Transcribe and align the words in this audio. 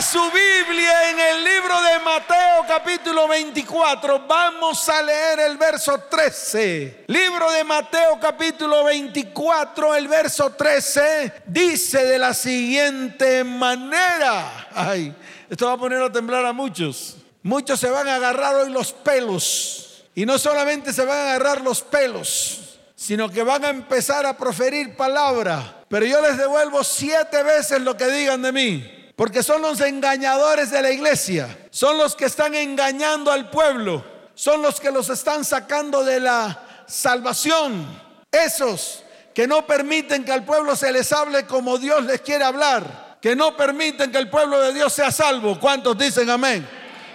Su 0.00 0.18
Biblia 0.30 1.10
en 1.10 1.20
el 1.20 1.44
libro 1.44 1.80
de 1.82 1.98
Mateo 2.00 2.64
capítulo 2.66 3.28
24. 3.28 4.26
Vamos 4.26 4.88
a 4.88 5.02
leer 5.02 5.40
el 5.40 5.58
verso 5.58 5.98
13. 6.10 7.04
Libro 7.08 7.50
de 7.52 7.62
Mateo 7.62 8.18
capítulo 8.18 8.84
24, 8.84 9.94
el 9.94 10.08
verso 10.08 10.50
13 10.50 11.42
dice 11.46 12.06
de 12.06 12.18
la 12.18 12.32
siguiente 12.32 13.44
manera. 13.44 14.68
Ay, 14.74 15.14
esto 15.50 15.66
va 15.66 15.74
a 15.74 15.78
poner 15.78 16.00
a 16.00 16.10
temblar 16.10 16.46
a 16.46 16.54
muchos. 16.54 17.18
Muchos 17.42 17.78
se 17.78 17.90
van 17.90 18.08
a 18.08 18.16
agarrar 18.16 18.54
hoy 18.56 18.70
los 18.70 18.92
pelos. 18.92 20.04
Y 20.14 20.24
no 20.24 20.38
solamente 20.38 20.92
se 20.94 21.04
van 21.04 21.18
a 21.18 21.22
agarrar 21.34 21.60
los 21.60 21.82
pelos, 21.82 22.78
sino 22.96 23.28
que 23.28 23.42
van 23.42 23.64
a 23.64 23.68
empezar 23.68 24.24
a 24.24 24.36
proferir 24.38 24.96
palabra. 24.96 25.84
Pero 25.88 26.06
yo 26.06 26.20
les 26.22 26.38
devuelvo 26.38 26.82
siete 26.82 27.42
veces 27.42 27.82
lo 27.82 27.96
que 27.96 28.06
digan 28.06 28.40
de 28.40 28.52
mí. 28.52 29.01
Porque 29.16 29.42
son 29.42 29.62
los 29.62 29.80
engañadores 29.80 30.70
de 30.70 30.82
la 30.82 30.90
iglesia. 30.90 31.66
Son 31.70 31.98
los 31.98 32.16
que 32.16 32.24
están 32.24 32.54
engañando 32.54 33.30
al 33.30 33.50
pueblo. 33.50 34.04
Son 34.34 34.62
los 34.62 34.80
que 34.80 34.90
los 34.90 35.10
están 35.10 35.44
sacando 35.44 36.02
de 36.02 36.20
la 36.20 36.84
salvación. 36.86 37.86
Esos 38.30 39.04
que 39.34 39.46
no 39.46 39.66
permiten 39.66 40.24
que 40.24 40.32
al 40.32 40.44
pueblo 40.44 40.76
se 40.76 40.92
les 40.92 41.12
hable 41.12 41.46
como 41.46 41.78
Dios 41.78 42.04
les 42.04 42.20
quiere 42.22 42.44
hablar. 42.44 43.18
Que 43.20 43.36
no 43.36 43.56
permiten 43.56 44.10
que 44.10 44.18
el 44.18 44.30
pueblo 44.30 44.58
de 44.60 44.72
Dios 44.72 44.92
sea 44.92 45.12
salvo. 45.12 45.60
¿Cuántos 45.60 45.96
dicen 45.96 46.28
amén? 46.30 46.68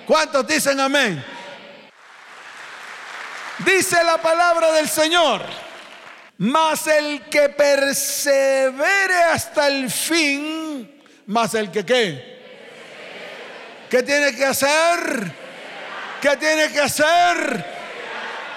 ¿Cuántos 0.06 0.48
dicen 0.48 0.80
amén? 0.80 1.24
Dice 3.66 4.04
la 4.04 4.18
palabra 4.18 4.72
del 4.74 4.88
Señor. 4.88 5.42
Mas 6.38 6.86
el 6.86 7.26
que 7.26 7.50
persevere 7.50 9.16
hasta 9.32 9.68
el 9.68 9.90
fin 9.90 10.97
más 11.28 11.54
el 11.54 11.72
que 11.72 11.86
qué. 11.86 12.38
¿Qué 13.90 14.04
tiene 14.04 14.36
que 14.36 14.46
hacer? 14.46 15.32
¿Qué 16.22 16.36
tiene 16.38 16.72
que 16.72 16.82
hacer? 16.82 17.78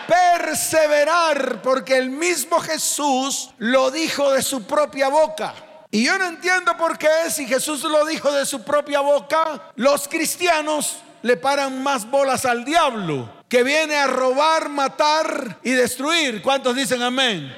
Perseverar, 0.08 1.62
porque 1.62 1.96
el 1.96 2.10
mismo 2.10 2.58
Jesús 2.58 3.50
lo 3.58 3.90
dijo 3.90 4.32
de 4.32 4.42
su 4.42 4.64
propia 4.64 5.08
boca. 5.08 5.54
Y 5.92 6.04
yo 6.04 6.18
no 6.18 6.26
entiendo 6.26 6.76
por 6.76 6.98
qué 6.98 7.30
si 7.30 7.46
Jesús 7.46 7.82
lo 7.82 8.04
dijo 8.06 8.32
de 8.32 8.46
su 8.46 8.62
propia 8.62 9.00
boca, 9.00 9.70
los 9.76 10.08
cristianos 10.08 10.98
le 11.22 11.36
paran 11.36 11.82
más 11.82 12.08
bolas 12.08 12.44
al 12.44 12.64
diablo, 12.64 13.28
que 13.48 13.62
viene 13.62 13.96
a 13.96 14.06
robar, 14.06 14.68
matar 14.68 15.58
y 15.62 15.72
destruir. 15.72 16.42
¿Cuántos 16.42 16.74
dicen 16.74 17.02
amén? 17.02 17.54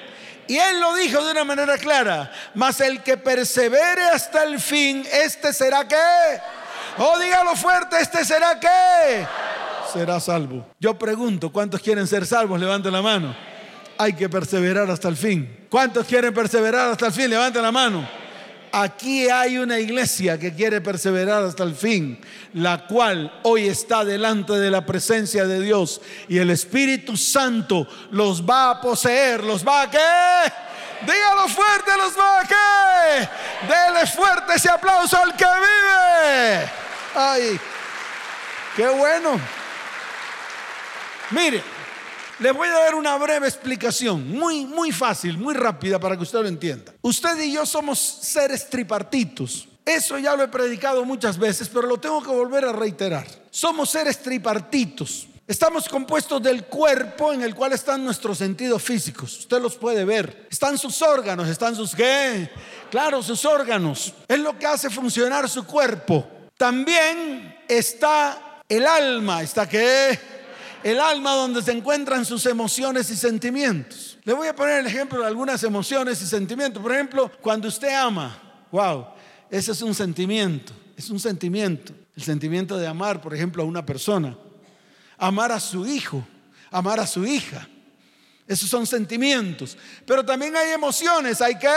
Y 0.53 0.58
él 0.58 0.81
lo 0.81 0.95
dijo 0.95 1.25
de 1.25 1.33
una 1.33 1.45
manera 1.45 1.78
clara, 1.78 2.31
mas 2.55 2.78
el 2.83 3.03
que 3.03 3.17
persevere 3.17 4.03
hasta 4.11 4.45
el 4.45 4.61
fin, 4.61 5.03
este 5.11 5.50
será 5.50 5.89
que, 5.89 5.97
oh 6.98 7.19
dígalo 7.19 7.56
fuerte, 7.56 7.97
este 7.98 8.22
será 8.22 8.61
que, 8.61 9.27
será 9.91 10.20
salvo. 10.20 10.67
Yo 10.78 10.98
pregunto, 10.98 11.50
¿cuántos 11.50 11.80
quieren 11.80 12.06
ser 12.06 12.27
salvos? 12.27 12.61
Levanten 12.61 12.92
la 12.92 13.00
mano. 13.00 13.34
Hay 13.97 14.12
que 14.12 14.28
perseverar 14.28 14.91
hasta 14.91 15.08
el 15.08 15.17
fin. 15.17 15.67
¿Cuántos 15.70 16.06
quieren 16.06 16.34
perseverar 16.34 16.91
hasta 16.91 17.06
el 17.06 17.12
fin? 17.14 17.30
Levanten 17.30 17.62
la 17.62 17.73
mano. 17.73 18.06
Aquí 18.75 19.28
hay 19.28 19.59
una 19.59 19.78
iglesia 19.78 20.39
que 20.39 20.55
quiere 20.55 20.81
perseverar 20.81 21.42
hasta 21.42 21.62
el 21.62 21.75
fin, 21.75 22.19
la 22.55 22.87
cual 22.87 23.41
hoy 23.42 23.69
está 23.69 24.03
delante 24.03 24.55
de 24.55 24.70
la 24.70 24.87
presencia 24.87 25.47
de 25.47 25.61
Dios 25.61 26.01
y 26.27 26.39
el 26.39 26.48
Espíritu 26.48 27.14
Santo 27.19 27.87
los 28.12 28.42
va 28.42 28.70
a 28.70 28.81
poseer, 28.81 29.45
los 29.45 29.62
va 29.67 29.83
a 29.83 29.91
qué? 29.91 29.98
Dígalo 31.03 31.48
fuerte, 31.48 31.91
los 31.98 32.19
va 32.19 32.41
a 32.41 32.45
qué? 32.45 33.29
Dele 33.69 34.06
fuerte 34.06 34.55
ese 34.55 34.70
aplauso 34.70 35.19
al 35.19 35.36
que 35.36 35.45
vive. 35.45 36.70
Ay, 37.14 37.61
qué 38.75 38.89
bueno. 38.89 39.39
Mire, 41.31 41.62
les 42.43 42.53
voy 42.53 42.69
a 42.69 42.73
dar 42.73 42.95
una 42.97 43.17
breve 43.17 43.47
explicación, 43.47 44.29
muy, 44.29 44.67
muy 44.67 44.91
fácil, 44.91 45.39
muy 45.39 45.55
rápida 45.55 45.98
para 46.01 46.17
que 46.17 46.25
usted 46.25 46.41
lo 46.41 46.48
entienda. 46.48 46.92
Usted 47.01 47.41
y 47.41 47.53
yo 47.53 47.64
somos 47.64 47.98
seres 47.98 48.69
tripartitos. 48.69 49.69
Eso 49.85 50.19
ya 50.19 50.36
lo 50.36 50.42
he 50.42 50.48
predicado 50.48 51.05
muchas 51.05 51.39
veces, 51.39 51.69
pero 51.69 51.86
lo 51.86 51.98
tengo 51.98 52.23
que 52.23 52.30
volver 52.30 52.64
a 52.64 52.73
reiterar. 52.73 53.27
Somos 53.51 53.91
seres 53.91 54.20
tripartitos. 54.20 55.29
Estamos 55.47 55.89
compuestos 55.89 56.42
del 56.42 56.64
cuerpo 56.64 57.33
en 57.33 57.42
el 57.42 57.55
cual 57.55 57.73
están 57.73 58.05
nuestros 58.05 58.39
sentidos 58.39 58.83
físicos. 58.83 59.41
Usted 59.41 59.61
los 59.61 59.77
puede 59.77 60.05
ver. 60.05 60.47
Están 60.51 60.79
sus 60.79 61.03
órganos, 61.03 61.48
están 61.48 61.77
sus 61.77 61.95
qué? 61.95 62.51
Claro, 62.91 63.23
sus 63.23 63.45
órganos. 63.45 64.14
Es 64.27 64.39
lo 64.39 64.59
que 64.59 64.67
hace 64.67 64.89
funcionar 64.89 65.48
su 65.48 65.64
cuerpo. 65.64 66.27
También 66.57 67.57
está 67.69 68.63
el 68.69 68.86
alma, 68.86 69.42
está 69.42 69.69
qué? 69.69 70.19
El 70.83 71.01
alma 71.01 71.33
donde 71.33 71.63
se 71.63 71.73
encuentran 71.73 72.25
sus 72.25 72.47
emociones 72.47 73.11
y 73.11 73.17
sentimientos. 73.17 74.19
Le 74.25 74.33
voy 74.33 74.48
a 74.48 74.55
poner 74.55 74.81
el 74.81 74.87
ejemplo 74.87 75.20
de 75.20 75.27
algunas 75.27 75.63
emociones 75.65 76.20
y 76.23 76.27
sentimientos. 76.27 76.83
Por 76.83 76.93
ejemplo, 76.93 77.31
cuando 77.41 77.69
usted 77.69 77.95
ama, 77.95 78.41
wow, 78.70 79.07
ese 79.51 79.73
es 79.73 79.83
un 79.83 79.95
sentimiento, 79.95 80.73
es 80.97 81.11
un 81.11 81.21
sentimiento. 81.21 81.92
El 82.17 82.23
sentimiento 82.23 82.77
de 82.77 82.87
amar, 82.87 83.21
por 83.21 83.35
ejemplo, 83.35 83.63
a 83.63 83.67
una 83.67 83.85
persona. 83.87 84.37
Amar 85.17 85.53
a 85.53 85.61
su 85.61 85.87
hijo, 85.87 86.27
amar 86.71 87.01
a 87.01 87.07
su 87.07 87.25
hija. 87.25 87.67
Esos 88.47 88.69
son 88.69 88.87
sentimientos. 88.87 89.79
Pero 90.07 90.25
también 90.25 90.55
hay 90.57 90.73
emociones, 90.73 91.41
hay 91.41 91.59
que 91.59 91.69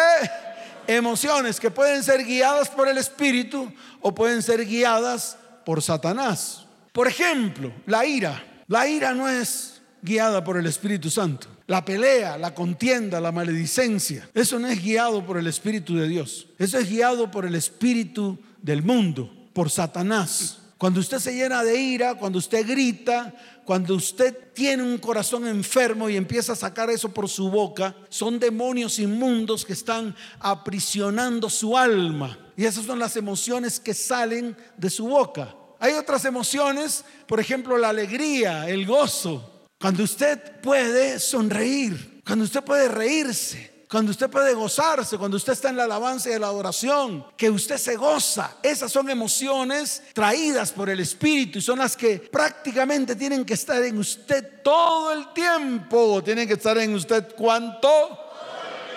emociones 0.88 1.60
que 1.60 1.72
pueden 1.72 2.04
ser 2.04 2.24
guiadas 2.26 2.70
por 2.70 2.88
el 2.88 2.98
Espíritu 2.98 3.72
o 4.02 4.14
pueden 4.14 4.42
ser 4.42 4.66
guiadas 4.66 5.38
por 5.66 5.82
Satanás. 5.82 6.66
Por 6.92 7.08
ejemplo, 7.08 7.72
la 7.86 8.06
ira. 8.06 8.44
La 8.68 8.88
ira 8.88 9.14
no 9.14 9.30
es 9.30 9.82
guiada 10.02 10.44
por 10.44 10.58
el 10.58 10.66
Espíritu 10.66 11.10
Santo. 11.10 11.48
La 11.68 11.84
pelea, 11.84 12.38
la 12.38 12.54
contienda, 12.54 13.20
la 13.20 13.32
maledicencia, 13.32 14.30
eso 14.34 14.60
no 14.60 14.68
es 14.68 14.84
guiado 14.84 15.26
por 15.26 15.38
el 15.38 15.48
Espíritu 15.48 15.96
de 15.96 16.08
Dios. 16.08 16.48
Eso 16.60 16.78
es 16.78 16.90
guiado 16.90 17.32
por 17.32 17.46
el 17.46 17.56
Espíritu 17.56 18.38
del 18.62 18.84
mundo, 18.84 19.32
por 19.54 19.70
Satanás. 19.72 20.60
Cuando 20.78 21.00
usted 21.00 21.20
se 21.20 21.34
llena 21.34 21.64
de 21.64 21.80
ira, 21.80 22.16
cuando 22.16 22.38
usted 22.38 22.68
grita, 22.68 23.34
cuando 23.64 23.96
usted 23.96 24.54
tiene 24.54 24.84
un 24.84 24.98
corazón 24.98 25.48
enfermo 25.48 26.10
y 26.10 26.18
empieza 26.18 26.54
a 26.54 26.58
sacar 26.58 26.90
eso 26.90 27.10
por 27.10 27.30
su 27.30 27.50
boca, 27.50 27.96
son 28.10 28.38
demonios 28.40 29.00
inmundos 29.00 29.66
que 29.66 29.74
están 29.74 30.16
aprisionando 30.40 31.50
su 31.50 31.78
alma. 31.78 32.38
Y 32.58 32.66
esas 32.66 32.86
son 32.86 33.00
las 33.00 33.16
emociones 33.16 33.80
que 33.80 33.94
salen 33.94 34.56
de 34.78 34.90
su 34.90 35.08
boca. 35.08 35.56
Hay 35.86 35.94
otras 35.94 36.26
emociones, 36.26 37.06
por 37.28 37.40
ejemplo, 37.40 37.78
la 37.78 37.90
alegría, 37.90 38.68
el 38.68 38.88
gozo. 38.88 39.68
Cuando 39.80 40.02
usted 40.02 40.60
puede 40.60 41.20
sonreír, 41.20 42.24
cuando 42.26 42.44
usted 42.44 42.64
puede 42.64 42.88
reírse, 42.88 43.86
cuando 43.88 44.10
usted 44.10 44.28
puede 44.28 44.56
gozarse, 44.56 45.20
cuando 45.20 45.38
usted 45.38 45.54
está 45.54 45.70
en 45.70 45.78
la 45.78 45.84
alabanza 45.84 46.32
y 46.32 46.40
la 46.40 46.48
adoración, 46.48 47.28
que 47.38 47.52
usted 47.52 47.78
se 47.78 47.98
goza. 47.98 48.56
Esas 48.64 48.92
son 48.92 49.12
emociones 49.12 50.02
traídas 50.12 50.72
por 50.72 50.90
el 50.90 51.02
Espíritu 51.02 51.60
y 51.60 51.62
son 51.62 51.78
las 51.78 51.96
que 51.96 52.18
prácticamente 52.18 53.16
tienen 53.16 53.46
que 53.46 53.54
estar 53.54 53.84
en 53.84 54.00
usted 54.00 54.64
todo 54.64 55.14
el 55.14 55.34
tiempo. 55.34 56.24
Tienen 56.24 56.48
que 56.48 56.56
estar 56.56 56.80
en 56.80 56.96
usted 56.96 57.36
cuánto. 57.36 57.88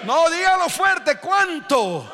No, 0.06 0.31
dígalo 0.31 0.70
fuerte, 0.70 1.19
¿cuánto? 1.19 2.10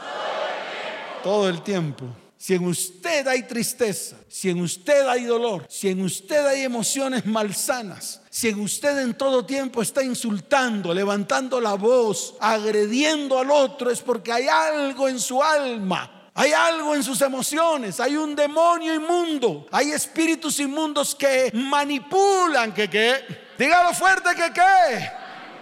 Todo 1.23 1.49
el 1.49 1.63
tiempo. 1.63 2.24
Si 2.45 2.53
en 2.53 2.67
usted 2.67 3.27
hay 3.27 3.45
tristeza, 3.45 4.17
si 4.29 4.51
en 4.51 4.61
usted 4.61 5.09
hay 5.09 5.25
dolor, 5.25 5.67
si 5.71 5.89
en 5.89 6.03
usted 6.03 6.45
hay 6.45 6.61
emociones 6.61 7.25
malsanas, 7.25 8.21
si 8.29 8.49
en 8.49 8.61
usted 8.61 8.99
en 8.99 9.15
todo 9.15 9.47
tiempo 9.47 9.81
está 9.81 10.03
insultando, 10.03 10.93
levantando 10.93 11.59
la 11.59 11.73
voz, 11.73 12.35
agrediendo 12.39 13.39
al 13.39 13.51
otro, 13.51 13.91
es 13.91 14.03
porque 14.03 14.31
hay 14.31 14.47
algo 14.47 15.09
en 15.09 15.19
su 15.19 15.43
alma. 15.43 16.11
Hay 16.35 16.53
algo 16.53 16.95
en 16.95 17.03
sus 17.03 17.23
emociones, 17.23 17.99
hay 17.99 18.17
un 18.17 18.37
demonio 18.37 18.93
inmundo, 18.93 19.67
hay 19.71 19.93
espíritus 19.93 20.61
inmundos 20.61 21.15
que 21.15 21.51
manipulan, 21.55 22.75
que 22.75 22.91
qué, 22.91 23.25
dígalo 23.57 23.95
fuerte 23.95 24.31
que 24.35 24.53
qué, 24.53 25.11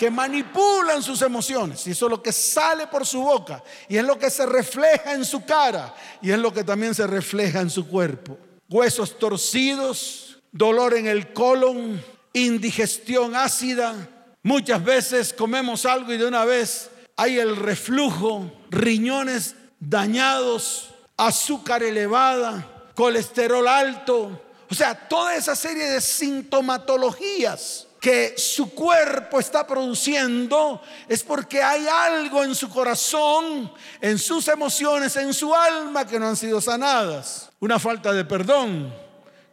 que 0.03 0.11
manipulan 0.11 1.01
sus 1.01 1.23
emociones. 1.23 1.87
Y 1.87 1.93
eso 1.93 2.07
es 2.07 2.11
lo 2.11 2.21
que 2.21 2.33
sale 2.33 2.89
por 2.89 3.07
su 3.07 3.23
boca. 3.23 3.63
Y 3.89 3.99
es 3.99 4.05
lo 4.05 4.19
que 4.19 4.31
se 4.31 4.45
refleja 4.45 5.15
en 5.15 5.25
su 5.25 5.45
cara. 5.45 5.95
Y 6.21 6.33
es 6.33 6.39
lo 6.41 6.53
que 6.53 6.65
también 6.65 6.93
se 6.93 7.07
refleja 7.07 7.61
en 7.61 7.71
su 7.71 7.87
cuerpo. 7.87 8.37
Huesos 8.69 9.17
torcidos, 9.17 10.39
dolor 10.51 10.95
en 10.95 11.07
el 11.07 11.33
colon, 11.33 12.05
indigestión 12.33 13.37
ácida. 13.37 13.95
Muchas 14.43 14.83
veces 14.83 15.33
comemos 15.33 15.87
algo 15.87 16.13
y 16.13 16.19
de 16.19 16.27
una 16.27 16.45
vez 16.45 16.91
hay 17.15 17.39
el 17.39 17.55
reflujo, 17.55 18.51
riñones 18.71 19.55
dañados, 19.79 20.97
azúcar 21.17 21.85
elevada, 21.85 22.91
colesterol 22.97 23.69
alto. 23.69 24.43
O 24.69 24.75
sea, 24.75 24.97
toda 24.97 25.37
esa 25.37 25.55
serie 25.55 25.85
de 25.85 26.01
sintomatologías 26.01 27.87
que 28.03 28.35
su 28.37 28.75
cuerpo 28.75 29.39
está 29.39 29.65
produciendo 29.65 30.83
es 31.07 31.23
porque 31.23 31.63
hay 31.63 31.87
algo 31.87 32.43
en 32.43 32.53
su 32.53 32.69
corazón, 32.69 33.73
en 34.01 34.19
sus 34.19 34.49
emociones, 34.49 35.15
en 35.15 35.33
su 35.33 35.55
alma 35.55 36.05
que 36.05 36.19
no 36.19 36.27
han 36.27 36.37
sido 36.37 36.61
sanadas. 36.61 37.49
Una 37.61 37.79
falta 37.79 38.13
de 38.13 38.25
perdón 38.25 38.93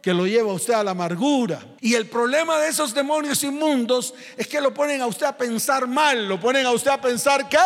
que 0.02 0.12
lo 0.12 0.26
lleva 0.26 0.50
a 0.50 0.54
usted 0.54 0.74
a 0.74 0.82
la 0.82 0.90
amargura. 0.90 1.60
Y 1.80 1.94
el 1.94 2.08
problema 2.08 2.58
de 2.58 2.70
esos 2.70 2.92
demonios 2.92 3.40
inmundos 3.44 4.14
es 4.36 4.48
que 4.48 4.60
lo 4.60 4.74
ponen 4.74 5.00
a 5.00 5.06
usted 5.06 5.26
a 5.26 5.36
pensar 5.36 5.86
mal, 5.86 6.26
lo 6.26 6.40
ponen 6.40 6.66
a 6.66 6.72
usted 6.72 6.90
a 6.90 7.00
pensar 7.00 7.48
que... 7.48 7.56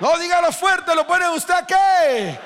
No, 0.00 0.18
dígalo 0.18 0.52
fuerte, 0.52 0.94
lo 0.94 1.06
ponen 1.06 1.28
a 1.28 1.32
usted 1.32 1.52
a 1.52 1.66
qué. 1.66 2.38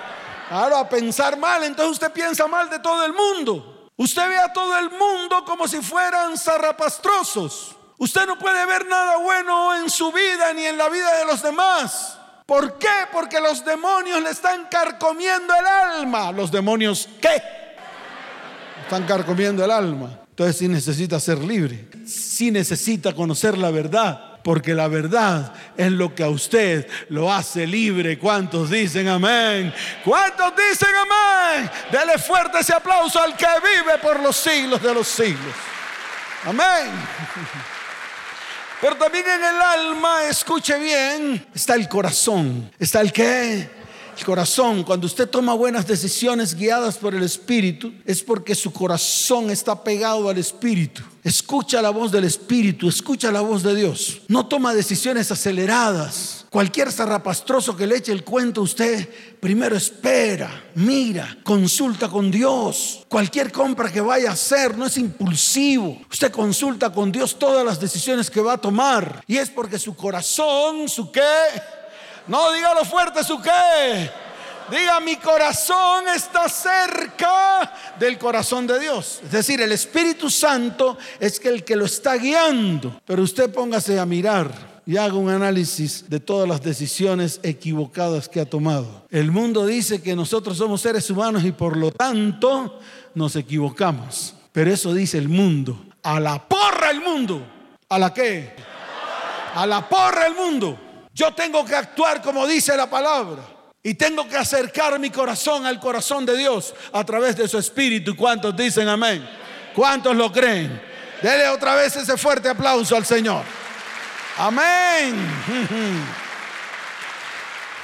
Claro, 0.48 0.78
a 0.78 0.88
pensar 0.88 1.38
mal, 1.38 1.62
entonces 1.62 1.92
usted 1.92 2.10
piensa 2.10 2.48
mal 2.48 2.68
de 2.68 2.80
todo 2.80 3.04
el 3.06 3.12
mundo. 3.12 3.75
Usted 3.96 4.28
ve 4.28 4.38
a 4.38 4.52
todo 4.52 4.78
el 4.78 4.90
mundo 4.90 5.44
como 5.44 5.66
si 5.66 5.80
fueran 5.80 6.36
zarrapastrosos. 6.36 7.74
Usted 7.98 8.26
no 8.26 8.38
puede 8.38 8.66
ver 8.66 8.86
nada 8.86 9.16
bueno 9.16 9.74
en 9.74 9.88
su 9.88 10.12
vida 10.12 10.52
ni 10.52 10.66
en 10.66 10.76
la 10.76 10.88
vida 10.88 11.18
de 11.18 11.24
los 11.24 11.42
demás. 11.42 12.18
¿Por 12.44 12.78
qué? 12.78 12.88
Porque 13.10 13.40
los 13.40 13.64
demonios 13.64 14.22
le 14.22 14.30
están 14.30 14.66
carcomiendo 14.70 15.54
el 15.54 15.66
alma. 15.66 16.30
¿Los 16.30 16.52
demonios 16.52 17.08
qué? 17.20 17.42
Están 18.82 19.04
carcomiendo 19.06 19.64
el 19.64 19.70
alma. 19.70 20.20
Entonces 20.28 20.58
sí 20.58 20.68
necesita 20.68 21.18
ser 21.18 21.38
libre. 21.38 21.88
Sí 22.06 22.50
necesita 22.50 23.14
conocer 23.14 23.56
la 23.56 23.70
verdad 23.70 24.25
porque 24.46 24.74
la 24.74 24.86
verdad 24.86 25.52
es 25.76 25.90
lo 25.90 26.14
que 26.14 26.22
a 26.22 26.28
usted 26.28 26.88
lo 27.08 27.32
hace 27.32 27.66
libre. 27.66 28.16
¿Cuántos 28.16 28.70
dicen 28.70 29.08
amén? 29.08 29.74
¿Cuántos 30.04 30.52
dicen 30.54 30.94
amén? 30.94 31.68
Dele 31.90 32.16
fuerte 32.16 32.60
ese 32.60 32.72
aplauso 32.72 33.20
al 33.20 33.36
que 33.36 33.44
vive 33.60 33.98
por 33.98 34.20
los 34.20 34.36
siglos 34.36 34.80
de 34.80 34.94
los 34.94 35.08
siglos. 35.08 35.52
Amén. 36.44 36.92
Pero 38.80 38.94
también 38.94 39.24
en 39.26 39.42
el 39.42 39.60
alma, 39.60 40.22
escuche 40.28 40.78
bien, 40.78 41.44
está 41.52 41.74
el 41.74 41.88
corazón. 41.88 42.70
¿Está 42.78 43.00
el 43.00 43.12
qué? 43.12 43.68
Corazón, 44.24 44.82
cuando 44.84 45.06
usted 45.06 45.28
toma 45.28 45.54
buenas 45.54 45.86
decisiones 45.86 46.54
guiadas 46.54 46.96
por 46.96 47.14
el 47.14 47.22
Espíritu, 47.22 47.92
es 48.04 48.22
porque 48.22 48.54
su 48.54 48.72
corazón 48.72 49.50
está 49.50 49.82
pegado 49.82 50.28
al 50.28 50.38
Espíritu. 50.38 51.02
Escucha 51.22 51.82
la 51.82 51.90
voz 51.90 52.12
del 52.12 52.24
Espíritu, 52.24 52.88
escucha 52.88 53.32
la 53.32 53.40
voz 53.40 53.62
de 53.62 53.74
Dios. 53.74 54.22
No 54.28 54.46
toma 54.46 54.74
decisiones 54.74 55.32
aceleradas. 55.32 56.46
Cualquier 56.50 56.92
zarrapastroso 56.92 57.76
que 57.76 57.86
le 57.86 57.96
eche 57.96 58.12
el 58.12 58.24
cuento 58.24 58.62
usted, 58.62 59.08
primero 59.40 59.76
espera, 59.76 60.70
mira, 60.76 61.36
consulta 61.42 62.08
con 62.08 62.30
Dios. 62.30 63.04
Cualquier 63.08 63.50
compra 63.50 63.92
que 63.92 64.00
vaya 64.00 64.30
a 64.30 64.34
hacer 64.34 64.78
no 64.78 64.86
es 64.86 64.96
impulsivo. 64.96 66.00
Usted 66.10 66.30
consulta 66.30 66.92
con 66.92 67.10
Dios 67.10 67.38
todas 67.38 67.64
las 67.64 67.80
decisiones 67.80 68.30
que 68.30 68.40
va 68.40 68.54
a 68.54 68.58
tomar. 68.58 69.22
Y 69.26 69.36
es 69.36 69.50
porque 69.50 69.78
su 69.78 69.94
corazón, 69.94 70.88
su 70.88 71.10
qué, 71.10 71.20
no, 72.26 72.52
dígalo 72.52 72.84
fuerte, 72.84 73.22
¿su 73.22 73.40
qué? 73.40 74.10
Diga, 74.70 74.98
mi 74.98 75.16
corazón 75.16 76.08
está 76.08 76.48
cerca 76.48 77.72
del 78.00 78.18
corazón 78.18 78.66
de 78.66 78.80
Dios. 78.80 79.20
Es 79.22 79.30
decir, 79.30 79.60
el 79.60 79.70
Espíritu 79.70 80.28
Santo 80.28 80.98
es 81.20 81.44
el 81.44 81.62
que 81.62 81.76
lo 81.76 81.84
está 81.84 82.16
guiando. 82.16 83.00
Pero 83.04 83.22
usted 83.22 83.52
póngase 83.52 84.00
a 84.00 84.06
mirar 84.06 84.50
y 84.84 84.96
haga 84.96 85.14
un 85.14 85.30
análisis 85.30 86.10
de 86.10 86.18
todas 86.18 86.48
las 86.48 86.62
decisiones 86.62 87.38
equivocadas 87.44 88.28
que 88.28 88.40
ha 88.40 88.44
tomado. 88.44 89.04
El 89.10 89.30
mundo 89.30 89.66
dice 89.66 90.02
que 90.02 90.16
nosotros 90.16 90.56
somos 90.58 90.80
seres 90.80 91.08
humanos 91.10 91.44
y 91.44 91.52
por 91.52 91.76
lo 91.76 91.92
tanto 91.92 92.80
nos 93.14 93.36
equivocamos. 93.36 94.34
Pero 94.50 94.72
eso 94.72 94.92
dice 94.92 95.18
el 95.18 95.28
mundo. 95.28 95.84
A 96.02 96.18
la 96.18 96.42
porra 96.42 96.90
el 96.90 97.00
mundo. 97.00 97.46
¿A 97.88 97.98
la 98.00 98.12
qué? 98.12 98.52
A 99.54 99.64
la 99.64 99.88
porra 99.88 100.26
el 100.26 100.34
mundo. 100.34 100.85
Yo 101.16 101.32
tengo 101.32 101.64
que 101.64 101.74
actuar 101.74 102.20
como 102.20 102.46
dice 102.46 102.76
la 102.76 102.90
palabra. 102.90 103.42
Y 103.82 103.94
tengo 103.94 104.28
que 104.28 104.36
acercar 104.36 104.98
mi 104.98 105.08
corazón 105.08 105.64
al 105.64 105.80
corazón 105.80 106.26
de 106.26 106.36
Dios 106.36 106.74
a 106.92 107.04
través 107.04 107.36
de 107.36 107.48
su 107.48 107.56
espíritu. 107.56 108.14
¿Cuántos 108.14 108.54
dicen 108.54 108.86
amén? 108.86 109.26
¿Cuántos 109.74 110.14
lo 110.14 110.30
creen? 110.30 110.78
Dele 111.22 111.48
otra 111.48 111.74
vez 111.74 111.96
ese 111.96 112.18
fuerte 112.18 112.50
aplauso 112.50 112.94
al 112.96 113.06
Señor. 113.06 113.44
Amén. 114.36 115.16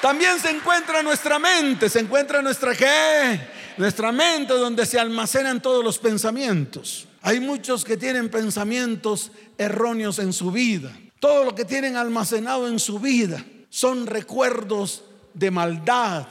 También 0.03 0.39
se 0.39 0.51
encuentra 0.51 1.03
nuestra 1.03 1.39
mente, 1.39 1.89
se 1.89 2.01
encuentra 2.01 2.43
nuestra 2.43 2.75
qué? 2.75 3.41
Nuestra 3.79 4.13
mente 4.13 4.53
donde 4.53 4.85
se 4.85 5.01
almacenan 5.01 5.63
todos 5.63 5.83
los 5.83 5.99
pensamientos. 5.99 7.07
Hay 7.23 7.41
muchos 7.41 7.83
que 7.83 7.97
tienen 7.97 8.29
pensamientos 8.29 9.31
erróneos 9.57 10.19
en 10.19 10.35
su 10.35 10.51
vida. 10.51 10.93
Todo 11.23 11.45
lo 11.45 11.55
que 11.55 11.65
tienen 11.65 11.97
almacenado 11.97 12.67
en 12.67 12.81
su 12.81 12.99
vida 12.99 13.45
son 13.71 14.09
recuerdos 14.09 15.05
de 15.35 15.53
maldad, 15.53 16.27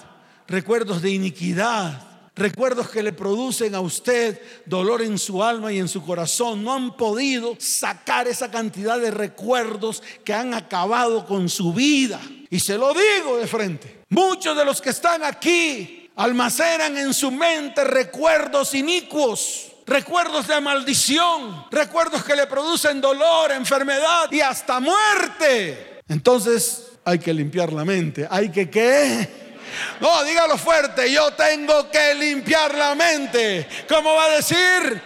recuerdos 0.49 1.01
de 1.01 1.11
iniquidad, 1.11 2.27
recuerdos 2.35 2.89
que 2.89 3.01
le 3.01 3.13
producen 3.13 3.73
a 3.73 3.79
usted 3.79 4.41
dolor 4.65 5.01
en 5.01 5.17
su 5.17 5.41
alma 5.41 5.71
y 5.71 5.79
en 5.79 5.88
su 5.88 6.03
corazón. 6.03 6.65
No 6.65 6.73
han 6.73 6.97
podido 6.97 7.55
sacar 7.57 8.27
esa 8.27 8.51
cantidad 8.51 8.99
de 8.99 9.11
recuerdos 9.11 10.03
que 10.25 10.33
han 10.33 10.53
acabado 10.53 11.25
con 11.25 11.47
su 11.47 11.71
vida. 11.71 12.19
Y 12.49 12.59
se 12.59 12.77
lo 12.77 12.94
digo 12.94 13.37
de 13.37 13.47
frente. 13.47 14.03
Muchos 14.09 14.57
de 14.57 14.65
los 14.65 14.81
que 14.81 14.89
están 14.89 15.23
aquí 15.23 16.09
almacenan 16.17 16.97
en 16.97 17.13
su 17.13 17.31
mente 17.31 17.85
recuerdos 17.85 18.75
inicuos 18.75 19.70
recuerdos 19.86 20.48
de 20.48 20.60
maldición, 20.62 21.66
recuerdos 21.72 22.24
que 22.24 22.36
le 22.36 22.48
producen 22.48 23.01
dolor, 23.01 23.51
enfermedad 23.51 24.31
y 24.31 24.42
hasta 24.42 24.80
muerte. 24.80 26.01
Entonces 26.07 26.92
hay 27.04 27.19
que 27.19 27.33
limpiar 27.33 27.72
la 27.74 27.86
mente. 27.86 28.28
Hay 28.30 28.50
que 28.50 28.69
qué? 28.69 29.42
No, 30.00 30.24
dígalo 30.24 30.57
fuerte, 30.57 31.12
yo 31.12 31.31
tengo 31.31 31.89
que 31.89 32.13
limpiar 32.16 32.75
la 32.75 32.94
mente. 32.95 33.68
¿Cómo 33.88 34.13
va 34.13 34.25
a 34.25 34.30
decir? 34.36 35.01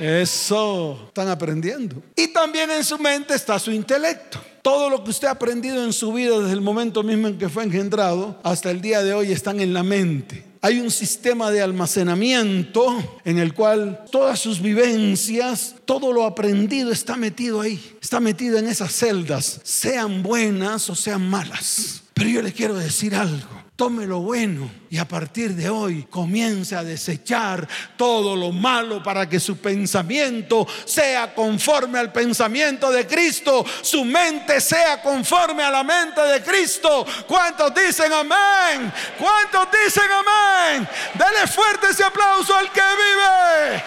Eso, 0.00 1.04
están 1.08 1.28
aprendiendo. 1.28 2.02
Y 2.16 2.28
también 2.28 2.70
en 2.70 2.82
su 2.82 2.98
mente 2.98 3.34
está 3.34 3.58
su 3.58 3.70
intelecto. 3.70 4.42
Todo 4.62 4.88
lo 4.88 5.04
que 5.04 5.10
usted 5.10 5.28
ha 5.28 5.32
aprendido 5.32 5.84
en 5.84 5.92
su 5.92 6.12
vida 6.12 6.38
desde 6.38 6.54
el 6.54 6.60
momento 6.60 7.02
mismo 7.02 7.28
en 7.28 7.38
que 7.38 7.48
fue 7.48 7.64
engendrado 7.64 8.38
hasta 8.42 8.70
el 8.70 8.80
día 8.80 9.02
de 9.02 9.12
hoy 9.12 9.32
están 9.32 9.60
en 9.60 9.74
la 9.74 9.82
mente 9.82 10.51
hay 10.62 10.78
un 10.78 10.92
sistema 10.92 11.50
de 11.50 11.60
almacenamiento 11.60 13.20
en 13.24 13.38
el 13.38 13.52
cual 13.52 14.04
todas 14.12 14.38
sus 14.38 14.62
vivencias, 14.62 15.74
todo 15.84 16.12
lo 16.12 16.24
aprendido 16.24 16.92
está 16.92 17.16
metido 17.16 17.60
ahí, 17.60 17.96
está 18.00 18.20
metido 18.20 18.58
en 18.58 18.68
esas 18.68 18.92
celdas, 18.92 19.60
sean 19.64 20.22
buenas 20.22 20.88
o 20.88 20.94
sean 20.94 21.28
malas. 21.28 22.04
Pero 22.14 22.30
yo 22.30 22.42
le 22.42 22.52
quiero 22.52 22.74
decir 22.74 23.16
algo 23.16 23.61
tome 23.76 24.06
lo 24.06 24.20
bueno 24.20 24.70
y 24.90 24.98
a 24.98 25.08
partir 25.08 25.54
de 25.54 25.70
hoy 25.70 26.04
comience 26.04 26.76
a 26.76 26.84
desechar 26.84 27.66
todo 27.96 28.36
lo 28.36 28.52
malo 28.52 29.02
para 29.02 29.28
que 29.28 29.40
su 29.40 29.58
pensamiento 29.58 30.66
sea 30.84 31.34
conforme 31.34 31.98
al 31.98 32.12
pensamiento 32.12 32.90
de 32.90 33.06
Cristo, 33.06 33.64
su 33.80 34.04
mente 34.04 34.60
sea 34.60 35.00
conforme 35.00 35.62
a 35.62 35.70
la 35.70 35.82
mente 35.82 36.20
de 36.20 36.42
Cristo. 36.42 37.06
¿Cuántos 37.26 37.74
dicen 37.74 38.12
amén? 38.12 38.92
¿Cuántos 39.18 39.68
dicen 39.84 40.10
amén? 40.10 40.88
Dele 41.14 41.46
fuerte 41.46 41.88
ese 41.90 42.04
aplauso 42.04 42.54
al 42.54 42.70
que 42.70 42.80
vive. 42.80 43.84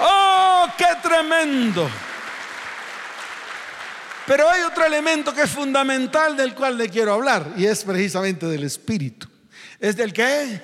Oh, 0.00 0.66
qué 0.76 0.86
tremendo. 1.02 1.90
Pero 4.28 4.46
hay 4.46 4.60
otro 4.60 4.84
elemento 4.84 5.32
que 5.32 5.40
es 5.40 5.50
fundamental 5.50 6.36
del 6.36 6.54
cual 6.54 6.76
le 6.76 6.90
quiero 6.90 7.14
hablar 7.14 7.54
y 7.56 7.64
es 7.64 7.82
precisamente 7.82 8.44
del 8.44 8.62
espíritu. 8.62 9.26
¿Es 9.80 9.96
del 9.96 10.12
qué? 10.12 10.60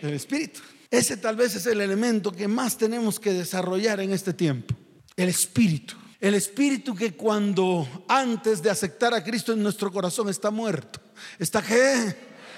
Del 0.00 0.14
espíritu. 0.14 0.60
Ese 0.90 1.18
tal 1.18 1.36
vez 1.36 1.54
es 1.56 1.66
el 1.66 1.82
elemento 1.82 2.32
que 2.32 2.48
más 2.48 2.78
tenemos 2.78 3.20
que 3.20 3.34
desarrollar 3.34 4.00
en 4.00 4.14
este 4.14 4.32
tiempo. 4.32 4.74
El 5.14 5.28
espíritu. 5.28 5.94
El 6.18 6.34
espíritu 6.34 6.94
que 6.94 7.12
cuando 7.12 7.86
antes 8.08 8.62
de 8.62 8.70
aceptar 8.70 9.12
a 9.12 9.22
Cristo 9.22 9.52
en 9.52 9.62
nuestro 9.62 9.92
corazón 9.92 10.30
está 10.30 10.50
muerto. 10.50 10.98
¿Está 11.38 11.60
qué? 11.60 12.16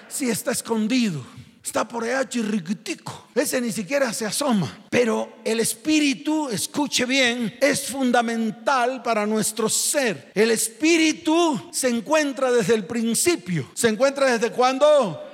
Sí, 0.09 0.31
está 0.31 0.53
escondido 0.53 1.27
está 1.63 1.87
por 1.87 2.05
allá 2.05 2.29
chirriquitico. 2.29 3.29
Ese 3.35 3.61
ni 3.61 3.73
siquiera 3.73 4.13
se 4.13 4.27
asoma. 4.27 4.87
Pero 4.91 5.39
el 5.45 5.61
espíritu, 5.61 6.49
escuche 6.49 7.05
bien, 7.05 7.57
es 7.61 7.87
fundamental 7.87 9.03
para 9.03 9.27
nuestro 9.27 9.69
ser. 9.69 10.33
El 10.35 10.51
espíritu 10.51 11.71
se 11.73 11.89
encuentra 11.89 12.51
desde 12.51 12.75
el 12.75 12.85
principio. 12.85 13.71
¿Se 13.75 13.89
encuentra 13.89 14.31
desde 14.31 14.51
cuándo? 14.51 15.25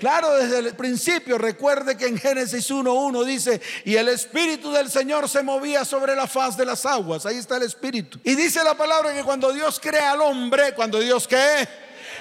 Claro, 0.00 0.32
desde 0.32 0.60
el 0.60 0.74
principio. 0.74 1.36
Recuerde 1.36 1.96
que 1.96 2.06
en 2.06 2.18
Génesis 2.18 2.70
1.1 2.70 3.24
dice, 3.24 3.60
y 3.84 3.96
el 3.96 4.08
Espíritu 4.08 4.72
del 4.72 4.90
Señor 4.90 5.28
se 5.28 5.42
movía 5.42 5.84
sobre 5.84 6.16
la 6.16 6.26
faz 6.26 6.56
de 6.56 6.64
las 6.64 6.86
aguas. 6.86 7.26
Ahí 7.26 7.36
está 7.36 7.58
el 7.58 7.64
Espíritu. 7.64 8.18
Y 8.24 8.34
dice 8.34 8.64
la 8.64 8.74
palabra 8.74 9.12
que 9.12 9.22
cuando 9.22 9.52
Dios 9.52 9.78
crea 9.78 10.12
al 10.12 10.22
hombre, 10.22 10.72
cuando 10.74 10.98
Dios 11.00 11.28
qué? 11.28 11.68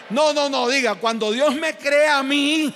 No, 0.09 0.33
no, 0.33 0.49
no, 0.49 0.67
diga, 0.67 0.95
cuando 0.95 1.31
Dios 1.31 1.55
me 1.55 1.77
crea 1.77 2.17
a 2.17 2.23
mí, 2.23 2.73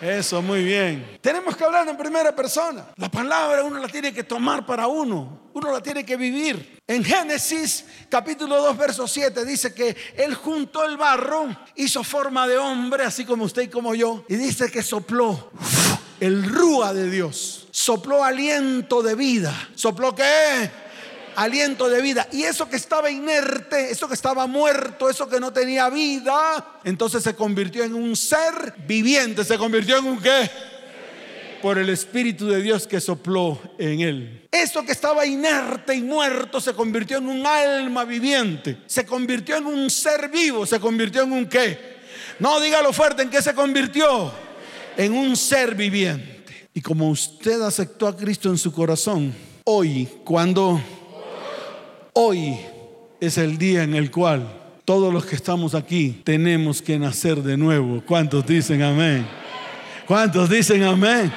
Eso, 0.00 0.42
muy 0.42 0.62
bien. 0.64 1.18
Tenemos 1.20 1.56
que 1.56 1.64
hablar 1.64 1.88
en 1.88 1.96
primera 1.96 2.34
persona. 2.34 2.86
La 2.96 3.10
palabra 3.10 3.62
uno 3.62 3.78
la 3.78 3.88
tiene 3.88 4.12
que 4.12 4.24
tomar 4.24 4.64
para 4.66 4.86
uno. 4.86 5.50
Uno 5.52 5.72
la 5.72 5.82
tiene 5.82 6.04
que 6.04 6.16
vivir. 6.16 6.80
En 6.86 7.02
Génesis 7.02 7.84
capítulo 8.08 8.60
2, 8.62 8.76
verso 8.76 9.08
7 9.08 9.44
dice 9.44 9.74
que 9.74 9.96
él 10.16 10.34
juntó 10.34 10.84
el 10.84 10.96
barro, 10.96 11.48
hizo 11.74 12.04
forma 12.04 12.46
de 12.46 12.58
hombre, 12.58 13.04
así 13.04 13.24
como 13.24 13.44
usted 13.44 13.62
y 13.62 13.68
como 13.68 13.94
yo, 13.94 14.24
y 14.28 14.36
dice 14.36 14.70
que 14.70 14.82
sopló 14.82 15.50
el 16.20 16.44
rúa 16.44 16.92
de 16.92 17.10
Dios. 17.10 17.66
Sopló 17.70 18.24
aliento 18.24 19.02
de 19.02 19.14
vida. 19.14 19.52
¿Sopló 19.74 20.14
qué? 20.14 20.70
Aliento 21.36 21.88
de 21.88 22.02
vida. 22.02 22.26
Y 22.32 22.42
eso 22.42 22.68
que 22.68 22.76
estaba 22.76 23.10
inerte, 23.10 23.90
eso 23.90 24.08
que 24.08 24.14
estaba 24.14 24.46
muerto, 24.46 25.08
eso 25.08 25.28
que 25.28 25.38
no 25.38 25.52
tenía 25.52 25.88
vida, 25.90 26.80
entonces 26.82 27.22
se 27.22 27.34
convirtió 27.34 27.84
en 27.84 27.94
un 27.94 28.16
ser 28.16 28.74
viviente. 28.86 29.44
¿Se 29.44 29.58
convirtió 29.58 29.98
en 29.98 30.06
un 30.06 30.20
qué? 30.20 30.50
Por 31.62 31.78
el 31.78 31.90
Espíritu 31.90 32.48
de 32.48 32.62
Dios 32.62 32.86
que 32.86 33.00
sopló 33.00 33.60
en 33.78 34.00
él. 34.00 34.48
Eso 34.50 34.84
que 34.84 34.92
estaba 34.92 35.26
inerte 35.26 35.94
y 35.94 36.02
muerto 36.02 36.60
se 36.60 36.72
convirtió 36.72 37.18
en 37.18 37.28
un 37.28 37.46
alma 37.46 38.04
viviente. 38.04 38.78
Se 38.86 39.04
convirtió 39.04 39.56
en 39.56 39.66
un 39.66 39.90
ser 39.90 40.28
vivo. 40.30 40.64
Se 40.64 40.80
convirtió 40.80 41.22
en 41.22 41.32
un 41.32 41.46
qué. 41.46 41.96
No, 42.38 42.60
dígalo 42.60 42.92
fuerte, 42.92 43.22
¿en 43.22 43.30
qué 43.30 43.42
se 43.42 43.54
convirtió? 43.54 44.32
En 44.96 45.12
un 45.12 45.36
ser 45.36 45.74
viviente. 45.74 46.68
Y 46.72 46.80
como 46.80 47.10
usted 47.10 47.60
aceptó 47.62 48.06
a 48.06 48.16
Cristo 48.16 48.50
en 48.50 48.58
su 48.58 48.72
corazón, 48.72 49.34
hoy, 49.64 50.08
cuando 50.24 50.80
Hoy 52.18 52.58
es 53.20 53.36
el 53.36 53.58
día 53.58 53.82
en 53.82 53.94
el 53.94 54.10
cual 54.10 54.48
todos 54.86 55.12
los 55.12 55.26
que 55.26 55.36
estamos 55.36 55.74
aquí 55.74 56.22
tenemos 56.24 56.80
que 56.80 56.98
nacer 56.98 57.42
de 57.42 57.58
nuevo. 57.58 58.02
¿Cuántos 58.06 58.46
dicen 58.46 58.80
amén? 58.80 59.28
¿Cuántos 60.06 60.48
dicen 60.48 60.82
amén? 60.82 61.30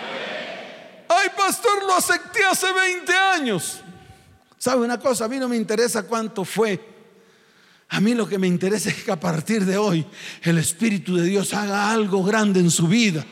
Ay, 1.10 1.28
pastor, 1.36 1.84
lo 1.86 1.98
acepté 1.98 2.46
hace 2.50 2.68
20 2.72 3.14
años. 3.14 3.82
¿Sabe 4.58 4.86
una 4.86 4.98
cosa? 4.98 5.26
A 5.26 5.28
mí 5.28 5.38
no 5.38 5.50
me 5.50 5.58
interesa 5.58 6.04
cuánto 6.04 6.46
fue. 6.46 6.80
A 7.90 8.00
mí 8.00 8.14
lo 8.14 8.26
que 8.26 8.40
me 8.40 8.48
interesa 8.48 8.88
es 8.88 9.04
que 9.04 9.12
a 9.12 9.20
partir 9.20 9.66
de 9.66 9.78
hoy 9.78 10.06
el 10.44 10.60
Espíritu 10.60 11.18
de 11.18 11.26
Dios 11.26 11.54
haga 11.54 11.92
algo 11.92 12.24
grande 12.24 12.62
en 12.62 12.72
su 12.72 12.88
vida. 12.88 13.26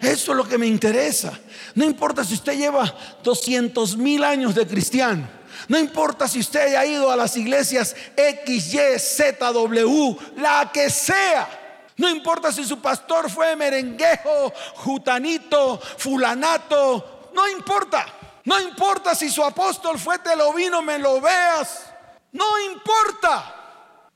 Eso 0.00 0.30
es 0.30 0.36
lo 0.36 0.46
que 0.46 0.56
me 0.56 0.68
interesa. 0.68 1.36
No 1.74 1.84
importa 1.84 2.22
si 2.22 2.34
usted 2.34 2.56
lleva 2.56 2.96
200 3.24 3.96
mil 3.96 4.22
años 4.22 4.54
de 4.54 4.64
cristiano. 4.68 5.35
No 5.68 5.78
importa 5.78 6.28
si 6.28 6.40
usted 6.40 6.60
haya 6.60 6.84
ido 6.84 7.10
a 7.10 7.16
las 7.16 7.36
iglesias 7.36 7.94
X, 8.16 8.74
Y, 8.74 8.98
Z, 8.98 9.52
W, 9.52 10.16
la 10.36 10.70
que 10.72 10.90
sea. 10.90 11.48
No 11.96 12.08
importa 12.08 12.52
si 12.52 12.64
su 12.64 12.80
pastor 12.80 13.30
fue 13.30 13.56
merenguejo, 13.56 14.52
jutanito, 14.76 15.80
fulanato. 15.98 17.30
No 17.34 17.48
importa. 17.48 18.06
No 18.44 18.60
importa 18.60 19.14
si 19.14 19.28
su 19.28 19.42
apóstol 19.42 19.98
fue 19.98 20.18
te 20.18 20.36
lo 20.36 20.52
vino, 20.52 20.82
me 20.82 20.98
lo 20.98 21.20
veas. 21.20 21.86
No 22.32 22.58
importa. 22.60 23.54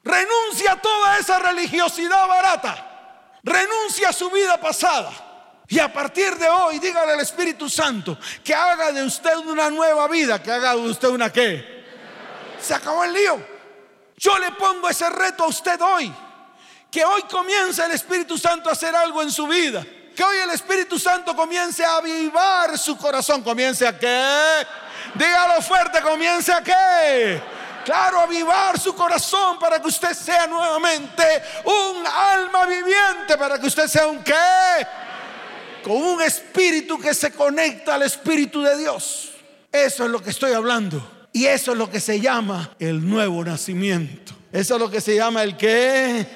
Renuncia 0.04 0.72
a 0.72 0.80
toda 0.80 1.18
esa 1.18 1.38
religiosidad 1.38 2.28
barata. 2.28 2.86
Renuncia 3.42 4.10
a 4.10 4.12
su 4.12 4.30
vida 4.30 4.58
pasada. 4.60 5.10
Y 5.70 5.78
a 5.78 5.90
partir 5.90 6.36
de 6.36 6.48
hoy, 6.48 6.80
dígale 6.80 7.12
al 7.12 7.20
Espíritu 7.20 7.70
Santo 7.70 8.18
que 8.42 8.52
haga 8.52 8.90
de 8.90 9.04
usted 9.04 9.36
una 9.36 9.70
nueva 9.70 10.08
vida, 10.08 10.42
que 10.42 10.50
haga 10.50 10.74
de 10.74 10.80
usted 10.80 11.06
una 11.06 11.32
qué. 11.32 11.84
Se 12.60 12.74
acabó 12.74 13.04
el 13.04 13.12
lío. 13.12 13.40
Yo 14.16 14.36
le 14.40 14.50
pongo 14.50 14.88
ese 14.88 15.08
reto 15.08 15.44
a 15.44 15.46
usted 15.46 15.80
hoy. 15.80 16.12
Que 16.90 17.04
hoy 17.04 17.22
comience 17.22 17.84
el 17.84 17.92
Espíritu 17.92 18.36
Santo 18.36 18.68
a 18.68 18.72
hacer 18.72 18.96
algo 18.96 19.22
en 19.22 19.30
su 19.30 19.46
vida. 19.46 19.86
Que 20.16 20.24
hoy 20.24 20.38
el 20.38 20.50
Espíritu 20.50 20.98
Santo 20.98 21.36
comience 21.36 21.84
a 21.84 21.98
avivar 21.98 22.76
su 22.76 22.96
corazón. 22.96 23.40
Comience 23.44 23.86
a 23.86 23.96
qué. 23.96 24.66
Dígalo 25.14 25.62
fuerte, 25.62 26.02
comience 26.02 26.52
a 26.52 26.64
qué. 26.64 27.40
Claro, 27.84 28.18
avivar 28.18 28.76
su 28.76 28.92
corazón 28.92 29.56
para 29.60 29.80
que 29.80 29.86
usted 29.86 30.14
sea 30.14 30.48
nuevamente 30.48 31.42
un 31.64 32.04
alma 32.04 32.66
viviente, 32.66 33.38
para 33.38 33.56
que 33.56 33.68
usted 33.68 33.86
sea 33.86 34.08
un 34.08 34.24
qué 34.24 34.34
con 35.82 35.96
un 35.96 36.22
espíritu 36.22 36.98
que 36.98 37.14
se 37.14 37.30
conecta 37.32 37.94
al 37.94 38.02
Espíritu 38.02 38.62
de 38.62 38.78
Dios. 38.78 39.30
Eso 39.72 40.04
es 40.04 40.10
lo 40.10 40.22
que 40.22 40.30
estoy 40.30 40.52
hablando. 40.52 41.28
Y 41.32 41.46
eso 41.46 41.72
es 41.72 41.78
lo 41.78 41.88
que 41.88 42.00
se 42.00 42.20
llama 42.20 42.74
el 42.78 43.08
nuevo 43.08 43.44
nacimiento. 43.44 44.32
Eso 44.52 44.74
es 44.74 44.80
lo 44.80 44.90
que 44.90 45.00
se 45.00 45.14
llama 45.14 45.42
el 45.42 45.56
qué? 45.56 46.26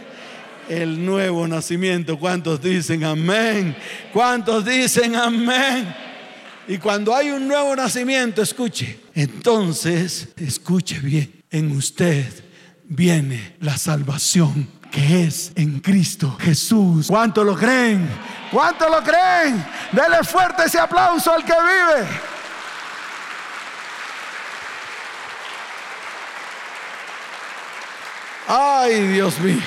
El 0.68 1.04
nuevo 1.04 1.46
nacimiento. 1.48 2.18
¿Cuántos 2.18 2.62
dicen 2.62 3.04
amén? 3.04 3.76
¿Cuántos 4.12 4.64
dicen 4.64 5.16
amén? 5.16 5.94
Y 6.68 6.78
cuando 6.78 7.14
hay 7.14 7.30
un 7.30 7.46
nuevo 7.46 7.76
nacimiento, 7.76 8.40
escuche, 8.40 9.00
entonces, 9.14 10.28
escuche 10.36 10.98
bien, 11.00 11.44
en 11.50 11.72
usted 11.72 12.26
viene 12.84 13.56
la 13.60 13.76
salvación 13.76 14.68
que 14.94 15.24
es 15.24 15.50
en 15.56 15.80
Cristo 15.80 16.36
Jesús. 16.40 17.08
¿Cuánto 17.08 17.42
lo 17.42 17.56
creen? 17.56 18.08
¿Cuánto 18.52 18.88
lo 18.88 19.02
creen? 19.02 19.66
Dele 19.90 20.22
fuerte 20.22 20.66
ese 20.66 20.78
aplauso 20.78 21.32
al 21.32 21.44
que 21.44 21.52
vive. 21.52 22.08
Ay, 28.46 29.08
Dios 29.08 29.40
mío. 29.40 29.62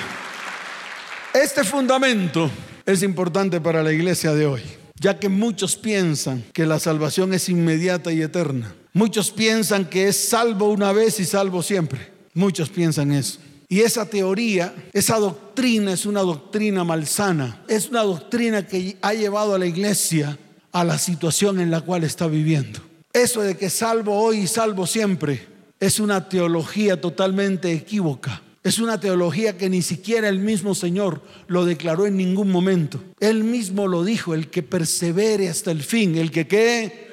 Este 1.34 1.62
fundamento 1.62 2.50
es 2.86 3.02
importante 3.02 3.60
para 3.60 3.82
la 3.82 3.92
iglesia 3.92 4.32
de 4.32 4.46
hoy, 4.46 4.62
ya 4.98 5.18
que 5.18 5.28
muchos 5.28 5.76
piensan 5.76 6.42
que 6.54 6.64
la 6.64 6.80
salvación 6.80 7.34
es 7.34 7.50
inmediata 7.50 8.12
y 8.12 8.22
eterna. 8.22 8.74
Muchos 8.94 9.30
piensan 9.30 9.84
que 9.84 10.08
es 10.08 10.16
salvo 10.30 10.70
una 10.70 10.92
vez 10.92 11.20
y 11.20 11.26
salvo 11.26 11.62
siempre. 11.62 12.10
Muchos 12.32 12.70
piensan 12.70 13.12
eso. 13.12 13.40
Y 13.68 13.80
esa 13.80 14.06
teoría, 14.06 14.74
esa 14.94 15.18
doctrina 15.18 15.92
es 15.92 16.06
una 16.06 16.20
doctrina 16.20 16.84
malsana, 16.84 17.62
es 17.68 17.90
una 17.90 18.02
doctrina 18.02 18.66
que 18.66 18.96
ha 19.02 19.12
llevado 19.12 19.54
a 19.54 19.58
la 19.58 19.66
iglesia 19.66 20.38
a 20.72 20.84
la 20.84 20.98
situación 20.98 21.60
en 21.60 21.70
la 21.70 21.82
cual 21.82 22.04
está 22.04 22.26
viviendo. 22.28 22.80
Eso 23.12 23.42
de 23.42 23.56
que 23.56 23.68
salvo 23.68 24.18
hoy 24.18 24.40
y 24.40 24.46
salvo 24.46 24.86
siempre 24.86 25.46
es 25.80 26.00
una 26.00 26.28
teología 26.28 27.00
totalmente 27.00 27.72
equívoca. 27.72 28.42
Es 28.64 28.78
una 28.78 29.00
teología 29.00 29.56
que 29.56 29.68
ni 29.68 29.82
siquiera 29.82 30.28
el 30.28 30.40
mismo 30.40 30.74
Señor 30.74 31.22
lo 31.46 31.64
declaró 31.64 32.06
en 32.06 32.16
ningún 32.16 32.50
momento. 32.50 33.02
Él 33.20 33.44
mismo 33.44 33.86
lo 33.86 34.04
dijo, 34.04 34.34
el 34.34 34.48
que 34.48 34.62
persevere 34.62 35.48
hasta 35.48 35.70
el 35.70 35.82
fin, 35.82 36.16
el 36.16 36.30
que 36.30 36.46
quede 36.46 37.07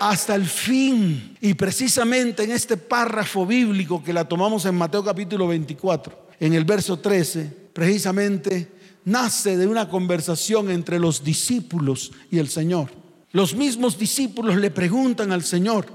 hasta 0.00 0.34
el 0.34 0.46
fin. 0.46 1.36
Y 1.40 1.54
precisamente 1.54 2.44
en 2.44 2.50
este 2.50 2.76
párrafo 2.76 3.46
bíblico 3.46 4.02
que 4.02 4.12
la 4.12 4.26
tomamos 4.26 4.64
en 4.64 4.74
Mateo 4.74 5.04
capítulo 5.04 5.48
24, 5.48 6.28
en 6.40 6.54
el 6.54 6.64
verso 6.64 6.98
13, 6.98 7.70
precisamente 7.72 8.68
nace 9.04 9.56
de 9.56 9.66
una 9.66 9.88
conversación 9.88 10.70
entre 10.70 10.98
los 10.98 11.24
discípulos 11.24 12.12
y 12.30 12.38
el 12.38 12.48
Señor. 12.48 12.90
Los 13.32 13.54
mismos 13.54 13.98
discípulos 13.98 14.56
le 14.56 14.70
preguntan 14.70 15.32
al 15.32 15.42
Señor, 15.42 15.86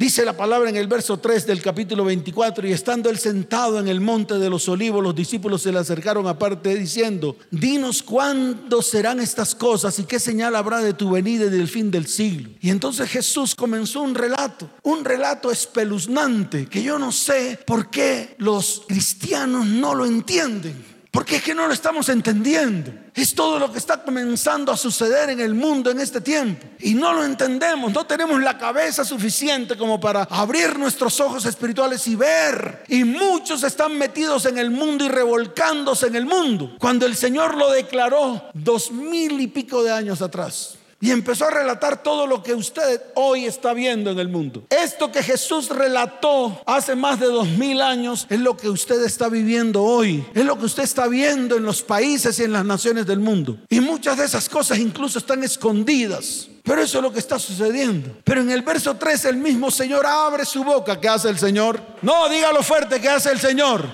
Dice 0.00 0.24
la 0.24 0.34
palabra 0.34 0.70
en 0.70 0.76
el 0.76 0.86
verso 0.86 1.18
3 1.18 1.46
del 1.46 1.60
capítulo 1.60 2.06
24, 2.06 2.66
y 2.66 2.72
estando 2.72 3.10
él 3.10 3.18
sentado 3.18 3.78
en 3.78 3.86
el 3.86 4.00
monte 4.00 4.38
de 4.38 4.48
los 4.48 4.66
olivos, 4.66 5.02
los 5.02 5.14
discípulos 5.14 5.60
se 5.60 5.70
le 5.70 5.78
acercaron 5.78 6.26
aparte 6.26 6.74
diciendo, 6.74 7.36
dinos 7.50 8.02
cuándo 8.02 8.80
serán 8.80 9.20
estas 9.20 9.54
cosas 9.54 9.98
y 9.98 10.04
qué 10.04 10.18
señal 10.18 10.56
habrá 10.56 10.78
de 10.78 10.94
tu 10.94 11.10
venida 11.10 11.44
y 11.44 11.50
del 11.50 11.68
fin 11.68 11.90
del 11.90 12.06
siglo. 12.06 12.48
Y 12.62 12.70
entonces 12.70 13.10
Jesús 13.10 13.54
comenzó 13.54 14.00
un 14.00 14.14
relato, 14.14 14.70
un 14.84 15.04
relato 15.04 15.50
espeluznante, 15.50 16.64
que 16.64 16.82
yo 16.82 16.98
no 16.98 17.12
sé 17.12 17.58
por 17.66 17.90
qué 17.90 18.36
los 18.38 18.84
cristianos 18.88 19.66
no 19.66 19.94
lo 19.94 20.06
entienden. 20.06 20.82
Porque 21.10 21.36
es 21.36 21.42
que 21.42 21.54
no 21.54 21.66
lo 21.66 21.72
estamos 21.72 22.08
entendiendo. 22.08 22.92
Es 23.14 23.34
todo 23.34 23.58
lo 23.58 23.72
que 23.72 23.78
está 23.78 24.00
comenzando 24.02 24.70
a 24.70 24.76
suceder 24.76 25.30
en 25.30 25.40
el 25.40 25.54
mundo 25.54 25.90
en 25.90 25.98
este 25.98 26.20
tiempo. 26.20 26.64
Y 26.78 26.94
no 26.94 27.12
lo 27.12 27.24
entendemos. 27.24 27.92
No 27.92 28.06
tenemos 28.06 28.40
la 28.40 28.56
cabeza 28.56 29.04
suficiente 29.04 29.76
como 29.76 29.98
para 29.98 30.22
abrir 30.30 30.78
nuestros 30.78 31.18
ojos 31.18 31.46
espirituales 31.46 32.06
y 32.06 32.14
ver. 32.14 32.84
Y 32.86 33.02
muchos 33.02 33.64
están 33.64 33.98
metidos 33.98 34.46
en 34.46 34.58
el 34.58 34.70
mundo 34.70 35.04
y 35.04 35.08
revolcándose 35.08 36.06
en 36.06 36.14
el 36.14 36.26
mundo. 36.26 36.76
Cuando 36.78 37.06
el 37.06 37.16
Señor 37.16 37.56
lo 37.56 37.70
declaró 37.70 38.44
dos 38.54 38.92
mil 38.92 39.40
y 39.40 39.48
pico 39.48 39.82
de 39.82 39.90
años 39.90 40.22
atrás. 40.22 40.79
Y 41.02 41.10
empezó 41.10 41.46
a 41.46 41.50
relatar 41.50 42.02
todo 42.02 42.26
lo 42.26 42.42
que 42.42 42.52
usted 42.52 43.00
hoy 43.14 43.46
está 43.46 43.72
viendo 43.72 44.10
en 44.10 44.18
el 44.18 44.28
mundo. 44.28 44.64
Esto 44.68 45.10
que 45.10 45.22
Jesús 45.22 45.70
relató 45.70 46.60
hace 46.66 46.94
más 46.94 47.18
de 47.18 47.26
dos 47.26 47.48
mil 47.48 47.80
años 47.80 48.26
es 48.28 48.38
lo 48.38 48.54
que 48.54 48.68
usted 48.68 49.02
está 49.02 49.30
viviendo 49.30 49.82
hoy. 49.82 50.26
Es 50.34 50.44
lo 50.44 50.58
que 50.58 50.66
usted 50.66 50.82
está 50.82 51.06
viendo 51.06 51.56
en 51.56 51.64
los 51.64 51.82
países 51.82 52.38
y 52.38 52.44
en 52.44 52.52
las 52.52 52.66
naciones 52.66 53.06
del 53.06 53.18
mundo. 53.18 53.56
Y 53.70 53.80
muchas 53.80 54.18
de 54.18 54.26
esas 54.26 54.46
cosas 54.50 54.78
incluso 54.78 55.18
están 55.18 55.42
escondidas. 55.42 56.48
Pero 56.62 56.82
eso 56.82 56.98
es 56.98 57.02
lo 57.02 57.10
que 57.10 57.18
está 57.18 57.38
sucediendo. 57.38 58.18
Pero 58.22 58.42
en 58.42 58.50
el 58.50 58.60
verso 58.60 58.94
3 58.94 59.24
el 59.24 59.36
mismo 59.38 59.70
Señor 59.70 60.04
abre 60.04 60.44
su 60.44 60.62
boca. 60.62 61.00
¿Qué 61.00 61.08
hace 61.08 61.30
el 61.30 61.38
Señor? 61.38 61.80
No, 62.02 62.28
dígalo 62.28 62.62
fuerte, 62.62 63.00
¿qué 63.00 63.08
hace 63.08 63.30
el 63.32 63.40
Señor? 63.40 63.86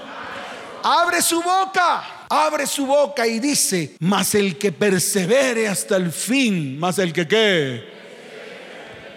Abre 0.82 1.22
su 1.22 1.40
boca 1.40 2.15
abre 2.28 2.66
su 2.66 2.87
boca 2.87 3.26
y 3.26 3.40
dice, 3.40 3.97
mas 4.00 4.35
el 4.35 4.59
que 4.59 4.73
persevere 4.73 5.68
hasta 5.68 5.97
el 5.97 6.12
fin, 6.12 6.78
más 6.78 6.99
el 6.99 7.12
que 7.12 7.26
qué, 7.26 7.85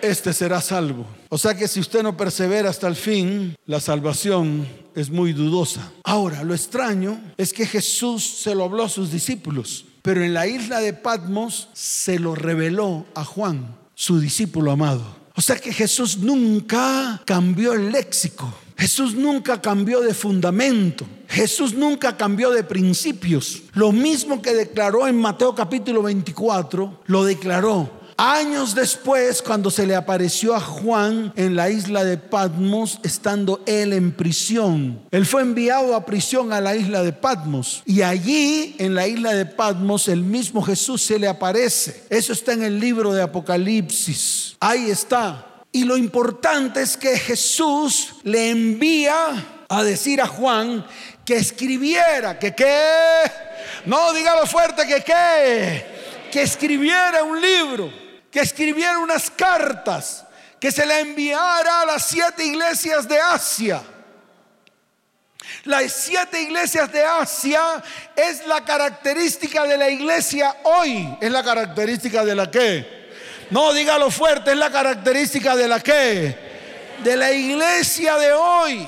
este 0.02 0.34
será 0.34 0.62
salvo. 0.62 1.06
O 1.30 1.38
sea 1.38 1.56
que 1.56 1.68
si 1.68 1.80
usted 1.80 2.02
no 2.02 2.18
persevera 2.18 2.70
hasta 2.70 2.88
el 2.88 2.96
fin, 2.96 3.56
la 3.66 3.80
salvación 3.80 4.68
es 4.96 5.10
muy 5.10 5.34
dudosa. 5.34 5.92
Ahora, 6.04 6.44
lo 6.44 6.54
extraño 6.56 7.22
es 7.38 7.54
que 7.54 7.66
Jesús 7.66 8.42
se 8.42 8.56
lo 8.56 8.64
habló 8.64 8.84
a 8.84 8.90
sus 8.90 9.12
discípulos, 9.12 9.86
pero 10.02 10.24
en 10.24 10.34
la 10.34 10.48
isla 10.48 10.80
de 10.80 10.94
Patmos 10.94 11.70
se 11.74 12.18
lo 12.18 12.34
reveló 12.34 13.06
a 13.14 13.24
Juan, 13.24 13.76
su 13.94 14.20
discípulo 14.20 14.72
amado. 14.72 15.20
O 15.36 15.42
sea 15.42 15.58
que 15.58 15.72
Jesús 15.72 16.18
nunca 16.18 17.22
cambió 17.26 17.74
el 17.74 17.92
léxico. 17.92 18.54
Jesús 18.80 19.14
nunca 19.14 19.62
cambió 19.62 20.00
de 20.00 20.14
fundamento. 20.14 21.06
Jesús 21.28 21.74
nunca 21.74 22.16
cambió 22.16 22.50
de 22.52 22.64
principios. 22.64 23.64
Lo 23.74 23.92
mismo 23.92 24.42
que 24.42 24.54
declaró 24.54 25.06
en 25.06 25.20
Mateo 25.20 25.54
capítulo 25.54 26.02
24, 26.02 27.02
lo 27.06 27.26
declaró 27.26 28.00
Años 28.22 28.76
después, 28.76 29.42
cuando 29.42 29.72
se 29.72 29.88
le 29.88 29.96
apareció 29.96 30.54
a 30.54 30.60
Juan 30.60 31.32
en 31.38 31.56
la 31.56 31.70
isla 31.70 32.04
de 32.04 32.18
Patmos, 32.18 33.00
estando 33.04 33.62
él 33.66 33.94
en 33.94 34.12
prisión, 34.12 35.00
él 35.12 35.26
fue 35.26 35.42
enviado 35.42 35.96
a 35.96 36.06
prisión 36.06 36.52
a 36.52 36.60
la 36.60 36.76
isla 36.76 37.02
de 37.02 37.14
Patmos. 37.14 37.82
Y 37.86 38.02
allí, 38.02 38.76
en 38.78 38.94
la 38.94 39.08
isla 39.08 39.34
de 39.34 39.46
Patmos, 39.46 40.10
el 40.10 40.24
mismo 40.24 40.62
Jesús 40.62 41.02
se 41.02 41.18
le 41.18 41.30
aparece. 41.30 42.04
Eso 42.10 42.34
está 42.34 42.52
en 42.52 42.64
el 42.64 42.78
libro 42.78 43.14
de 43.14 43.22
Apocalipsis. 43.22 44.58
Ahí 44.60 44.90
está. 44.90 45.49
Y 45.72 45.84
lo 45.84 45.98
importante 45.98 46.82
es 46.82 46.98
que 46.98 47.18
Jesús 47.18 48.16
le 48.24 48.50
envía 48.50 49.66
a 49.70 49.84
decir 49.84 50.22
a 50.22 50.28
Juan 50.28 50.86
que 51.26 51.38
escribiera, 51.38 52.40
que 52.40 52.56
qué, 52.56 53.24
no 53.86 54.12
dígalo 54.14 54.48
fuerte, 54.48 54.88
que 54.88 55.04
qué, 55.04 55.86
que 56.32 56.42
escribiera 56.42 57.24
un 57.24 57.40
libro 57.40 58.10
que 58.32 58.40
escribiera 58.40 59.00
unas 59.00 59.30
cartas, 59.32 60.26
que 60.60 60.72
se 60.72 60.86
le 60.86 61.00
enviara 61.00 61.82
a 61.82 61.86
las 61.86 62.06
siete 62.06 62.46
iglesias 62.46 63.08
de 63.08 63.20
Asia. 63.20 63.82
Las 65.64 65.92
siete 65.92 66.42
iglesias 66.42 66.92
de 66.92 67.04
Asia 67.04 67.84
es 68.16 68.46
la 68.46 68.64
característica 68.64 69.64
de 69.64 69.78
la 69.78 69.90
iglesia 69.90 70.56
hoy. 70.64 71.18
Es 71.20 71.32
la 71.32 71.44
característica 71.44 72.24
de 72.24 72.36
la 72.36 72.52
que. 72.52 72.99
No, 73.50 73.74
dígalo 73.74 74.12
fuerte, 74.12 74.52
es 74.52 74.58
la 74.58 74.72
característica 74.72 75.56
de 75.56 75.68
la 75.68 75.80
que. 75.80 76.50
De 77.04 77.16
la 77.16 77.32
iglesia 77.32 78.18
de 78.18 78.34
hoy. 78.34 78.88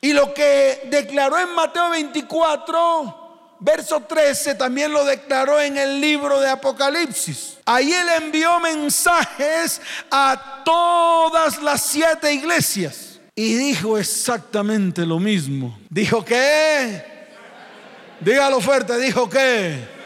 Y 0.00 0.12
lo 0.12 0.32
que 0.34 0.82
declaró 0.86 1.38
en 1.38 1.54
Mateo 1.54 1.90
24 1.90 3.20
verso 3.60 4.00
13 4.00 4.54
también 4.54 4.90
lo 4.90 5.04
declaró 5.04 5.60
en 5.60 5.76
el 5.76 6.00
libro 6.00 6.40
de 6.40 6.48
Apocalipsis. 6.48 7.58
Ahí 7.64 7.92
él 7.92 8.08
envió 8.16 8.58
mensajes 8.58 9.80
a 10.10 10.62
todas 10.64 11.62
las 11.62 11.82
siete 11.82 12.32
iglesias 12.32 13.20
y 13.34 13.54
dijo 13.54 13.98
exactamente 13.98 15.06
lo 15.06 15.18
mismo. 15.18 15.78
Dijo 15.88 16.24
que, 16.24 17.04
dígalo 18.20 18.60
fuerte, 18.60 18.98
dijo 18.98 19.28
que, 19.28 19.99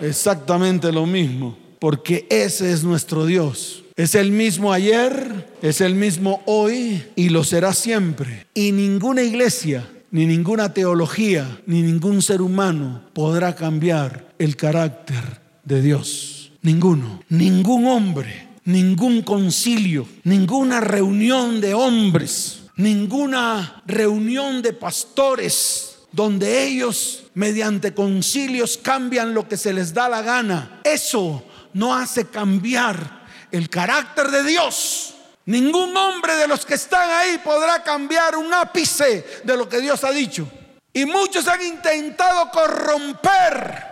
exactamente 0.00 0.92
lo 0.92 1.06
mismo, 1.06 1.56
porque 1.78 2.26
ese 2.30 2.72
es 2.72 2.84
nuestro 2.84 3.26
Dios. 3.26 3.84
Es 3.96 4.14
el 4.14 4.30
mismo 4.30 4.72
ayer, 4.72 5.48
es 5.60 5.80
el 5.80 5.94
mismo 5.94 6.42
hoy 6.46 7.02
y 7.16 7.30
lo 7.30 7.42
será 7.42 7.72
siempre. 7.72 8.46
Y 8.54 8.72
ninguna 8.72 9.22
iglesia 9.22 9.88
ni 10.10 10.26
ninguna 10.26 10.72
teología, 10.72 11.60
ni 11.66 11.82
ningún 11.82 12.22
ser 12.22 12.40
humano 12.40 13.02
podrá 13.12 13.54
cambiar 13.54 14.32
el 14.38 14.56
carácter 14.56 15.40
de 15.64 15.82
Dios. 15.82 16.52
Ninguno, 16.62 17.22
ningún 17.28 17.86
hombre, 17.86 18.48
ningún 18.64 19.22
concilio, 19.22 20.06
ninguna 20.24 20.80
reunión 20.80 21.60
de 21.60 21.74
hombres, 21.74 22.62
ninguna 22.76 23.82
reunión 23.86 24.62
de 24.62 24.72
pastores 24.72 25.97
donde 26.12 26.64
ellos 26.64 27.24
mediante 27.34 27.94
concilios 27.94 28.78
cambian 28.78 29.34
lo 29.34 29.48
que 29.48 29.56
se 29.56 29.72
les 29.72 29.92
da 29.92 30.08
la 30.08 30.22
gana. 30.22 30.80
Eso 30.84 31.44
no 31.74 31.94
hace 31.94 32.26
cambiar 32.26 33.26
el 33.50 33.68
carácter 33.68 34.30
de 34.30 34.42
Dios. 34.44 35.14
Ningún 35.46 35.96
hombre 35.96 36.34
de 36.36 36.46
los 36.46 36.66
que 36.66 36.74
están 36.74 37.08
ahí 37.10 37.38
podrá 37.38 37.82
cambiar 37.82 38.36
un 38.36 38.52
ápice 38.52 39.40
de 39.44 39.56
lo 39.56 39.68
que 39.68 39.80
Dios 39.80 40.04
ha 40.04 40.10
dicho. 40.10 40.48
Y 40.92 41.06
muchos 41.06 41.46
han 41.48 41.62
intentado 41.62 42.50
corromper 42.50 43.84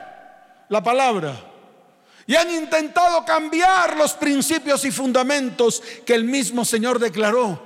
la 0.68 0.82
palabra. 0.82 1.34
Y 2.26 2.34
han 2.34 2.50
intentado 2.50 3.24
cambiar 3.24 3.96
los 3.96 4.14
principios 4.14 4.84
y 4.84 4.90
fundamentos 4.90 5.82
que 6.04 6.14
el 6.14 6.24
mismo 6.24 6.64
Señor 6.64 6.98
declaró. 6.98 7.62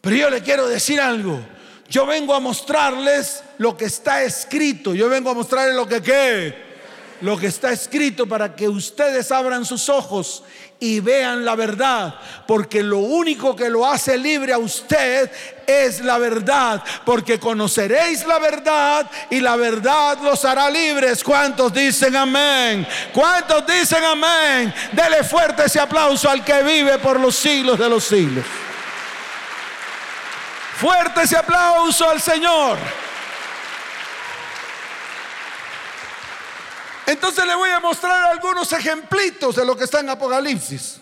Pero 0.00 0.16
yo 0.16 0.30
le 0.30 0.42
quiero 0.42 0.66
decir 0.66 1.00
algo. 1.00 1.40
Yo 1.94 2.04
vengo 2.04 2.34
a 2.34 2.40
mostrarles 2.40 3.44
lo 3.58 3.76
que 3.76 3.84
está 3.84 4.24
escrito. 4.24 4.96
Yo 4.96 5.08
vengo 5.08 5.30
a 5.30 5.34
mostrarles 5.34 5.76
lo 5.76 5.86
que 5.86 6.02
qué. 6.02 6.74
Lo 7.20 7.38
que 7.38 7.46
está 7.46 7.70
escrito 7.70 8.26
para 8.26 8.56
que 8.56 8.68
ustedes 8.68 9.30
abran 9.30 9.64
sus 9.64 9.88
ojos 9.88 10.42
y 10.80 10.98
vean 10.98 11.44
la 11.44 11.54
verdad, 11.54 12.16
porque 12.48 12.82
lo 12.82 12.98
único 12.98 13.54
que 13.54 13.70
lo 13.70 13.86
hace 13.86 14.18
libre 14.18 14.52
a 14.52 14.58
usted 14.58 15.30
es 15.68 16.00
la 16.00 16.18
verdad, 16.18 16.82
porque 17.06 17.38
conoceréis 17.38 18.26
la 18.26 18.40
verdad 18.40 19.08
y 19.30 19.38
la 19.38 19.54
verdad 19.54 20.18
los 20.20 20.44
hará 20.44 20.68
libres. 20.68 21.22
¿Cuántos 21.22 21.72
dicen 21.72 22.16
amén? 22.16 22.84
¿Cuántos 23.12 23.64
dicen 23.68 24.02
amén? 24.02 24.74
Dele 24.90 25.22
fuerte 25.22 25.66
ese 25.66 25.78
aplauso 25.78 26.28
al 26.28 26.44
que 26.44 26.60
vive 26.64 26.98
por 26.98 27.20
los 27.20 27.36
siglos 27.36 27.78
de 27.78 27.88
los 27.88 28.02
siglos. 28.02 28.44
Fuerte 30.84 31.22
ese 31.22 31.38
aplauso 31.38 32.10
al 32.10 32.20
Señor. 32.20 32.76
Entonces 37.06 37.46
le 37.46 37.54
voy 37.54 37.70
a 37.70 37.80
mostrar 37.80 38.30
algunos 38.30 38.70
ejemplitos 38.70 39.56
de 39.56 39.64
lo 39.64 39.74
que 39.74 39.84
está 39.84 40.00
en 40.00 40.10
Apocalipsis. 40.10 41.00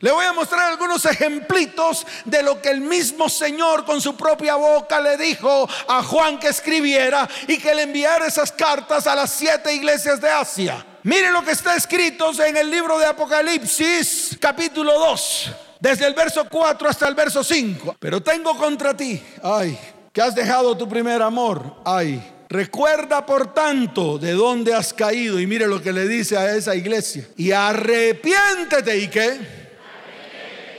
Le 0.00 0.12
voy 0.12 0.26
a 0.26 0.34
mostrar 0.34 0.66
algunos 0.66 1.06
ejemplitos 1.06 2.06
de 2.26 2.42
lo 2.42 2.60
que 2.60 2.68
el 2.68 2.82
mismo 2.82 3.30
Señor 3.30 3.86
con 3.86 3.98
su 4.02 4.14
propia 4.14 4.56
boca 4.56 5.00
le 5.00 5.16
dijo 5.16 5.66
a 5.88 6.02
Juan 6.02 6.38
que 6.38 6.48
escribiera 6.48 7.26
y 7.46 7.56
que 7.56 7.74
le 7.74 7.84
enviara 7.84 8.26
esas 8.26 8.52
cartas 8.52 9.06
a 9.06 9.14
las 9.14 9.30
siete 9.30 9.72
iglesias 9.72 10.20
de 10.20 10.28
Asia. 10.28 10.84
Miren 11.04 11.32
lo 11.32 11.42
que 11.42 11.52
está 11.52 11.74
escrito 11.76 12.30
en 12.44 12.58
el 12.58 12.70
libro 12.70 12.98
de 12.98 13.06
Apocalipsis, 13.06 14.36
capítulo 14.38 14.98
2, 14.98 15.52
desde 15.80 16.06
el 16.06 16.14
verso 16.14 16.46
4 16.48 16.88
hasta 16.88 17.08
el 17.08 17.14
verso 17.14 17.42
5. 17.42 17.96
Pero 17.98 18.22
tengo 18.22 18.56
contra 18.56 18.96
ti, 18.96 19.20
ay, 19.42 19.78
que 20.12 20.22
has 20.22 20.34
dejado 20.34 20.76
tu 20.76 20.88
primer 20.88 21.22
amor, 21.22 21.76
ay 21.84 22.34
Recuerda 22.48 23.26
por 23.26 23.52
tanto 23.52 24.18
de 24.18 24.32
dónde 24.32 24.72
has 24.72 24.94
caído 24.94 25.38
y 25.38 25.46
mire 25.46 25.66
lo 25.66 25.82
que 25.82 25.92
le 25.92 26.08
dice 26.08 26.36
a 26.36 26.56
esa 26.56 26.74
iglesia. 26.74 27.28
Y 27.36 27.50
arrepiéntete. 27.50 28.98
¿Y 28.98 29.08
qué? 29.08 29.38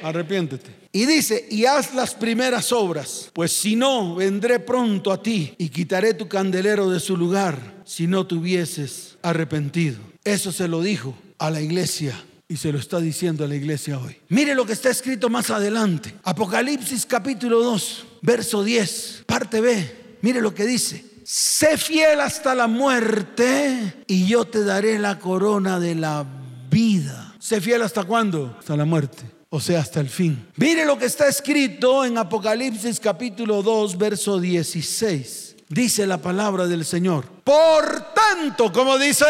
Arrepiéntete. 0.01 0.79
Y 0.91 1.05
dice, 1.05 1.45
y 1.51 1.65
haz 1.65 1.93
las 1.93 2.15
primeras 2.15 2.71
obras, 2.71 3.29
pues 3.33 3.51
si 3.51 3.75
no, 3.75 4.15
vendré 4.15 4.59
pronto 4.59 5.11
a 5.11 5.21
ti 5.21 5.53
y 5.59 5.69
quitaré 5.69 6.15
tu 6.15 6.27
candelero 6.27 6.89
de 6.89 6.99
su 6.99 7.15
lugar 7.15 7.59
si 7.85 8.07
no 8.07 8.25
te 8.25 8.33
hubieses 8.33 9.17
arrepentido. 9.21 9.99
Eso 10.23 10.51
se 10.51 10.67
lo 10.67 10.81
dijo 10.81 11.15
a 11.37 11.51
la 11.51 11.61
iglesia 11.61 12.19
y 12.49 12.57
se 12.57 12.73
lo 12.73 12.79
está 12.79 12.99
diciendo 12.99 13.45
a 13.45 13.47
la 13.47 13.55
iglesia 13.55 13.97
hoy. 13.97 14.17
Mire 14.27 14.53
lo 14.53 14.65
que 14.65 14.73
está 14.73 14.89
escrito 14.89 15.29
más 15.29 15.49
adelante. 15.49 16.13
Apocalipsis 16.23 17.05
capítulo 17.05 17.63
2, 17.63 18.05
verso 18.21 18.63
10, 18.63 19.23
parte 19.25 19.61
B. 19.61 20.17
Mire 20.21 20.41
lo 20.41 20.53
que 20.53 20.65
dice 20.65 21.09
sé 21.31 21.77
fiel 21.77 22.21
hasta 22.21 22.55
la 22.55 22.65
muerte 22.65 24.03
y 24.07 24.25
yo 24.25 24.45
te 24.45 24.63
daré 24.63 24.97
la 24.97 25.19
corona 25.19 25.79
de 25.79 25.93
la 25.93 26.25
vida. 26.71 27.35
Sé 27.37 27.61
fiel 27.61 27.83
hasta 27.83 28.03
cuándo? 28.03 28.55
Hasta 28.57 28.75
la 28.75 28.85
muerte. 28.85 29.29
O 29.51 29.59
sea, 29.59 29.81
hasta 29.81 29.99
el 29.99 30.09
fin. 30.09 30.47
Mire 30.55 30.85
lo 30.85 30.97
que 30.97 31.05
está 31.05 31.27
escrito 31.27 32.03
en 32.03 32.17
Apocalipsis 32.17 32.99
capítulo 32.99 33.61
2, 33.61 33.95
verso 33.99 34.39
16. 34.39 35.55
Dice 35.69 36.07
la 36.07 36.17
palabra 36.17 36.65
del 36.65 36.83
Señor. 36.83 37.25
Por 37.43 38.11
tanto, 38.15 38.71
como 38.71 38.97
dice? 38.97 39.25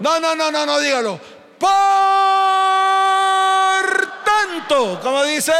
No, 0.00 0.20
no, 0.20 0.34
no, 0.34 0.52
no, 0.52 0.66
no, 0.66 0.78
dígalo. 0.78 1.18
Por 1.58 1.68
tanto, 4.24 5.00
como 5.02 5.24
dice? 5.24 5.52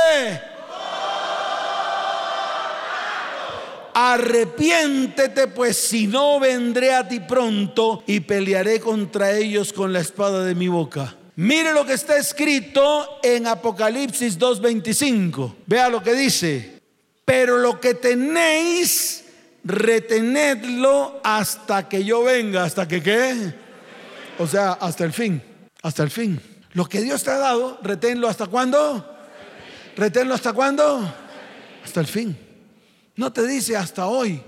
arrepiéntete, 4.01 5.49
pues 5.49 5.77
si 5.77 6.07
no 6.07 6.39
vendré 6.39 6.95
a 6.95 7.09
ti 7.09 7.19
pronto 7.19 8.05
y 8.07 8.21
pelearé 8.21 8.79
contra 8.79 9.33
ellos 9.33 9.73
con 9.73 9.93
la 9.93 9.99
espada 9.99 10.45
de 10.45 10.55
mi 10.55 10.69
boca. 10.69 11.17
Mire 11.35 11.73
lo 11.73 11.85
que 11.85 11.95
está 11.95 12.17
escrito 12.17 13.19
en 13.25 13.49
Apocalipsis 13.49 14.39
2.25. 14.39 15.55
Vea 15.67 15.89
lo 15.89 16.01
que 16.01 16.15
dice. 16.15 16.79
Pero 17.25 17.59
lo 17.59 17.81
que 17.81 17.95
tenéis, 17.95 19.25
retenedlo 19.65 21.21
hasta 21.25 21.89
que 21.89 22.05
yo 22.05 22.23
venga. 22.23 22.65
¿Hasta 22.65 22.87
que 22.87 23.03
qué? 23.03 23.53
O 24.39 24.47
sea, 24.47 24.73
hasta 24.75 25.05
el 25.05 25.13
fin. 25.13 25.43
Hasta 25.83 26.03
el 26.03 26.11
fin. 26.11 26.41
Lo 26.73 26.87
que 26.87 27.01
Dios 27.01 27.23
te 27.23 27.31
ha 27.31 27.39
dado, 27.39 27.79
reténlo 27.83 28.29
hasta 28.29 28.47
cuándo? 28.47 29.17
Reténlo 29.97 30.35
hasta 30.35 30.53
cuándo? 30.53 31.13
Hasta 31.85 32.01
el 32.01 32.07
fin. 32.07 32.39
No 33.17 33.33
te 33.33 33.47
dice 33.47 33.77
hasta 33.77 34.07
hoy. 34.07 34.43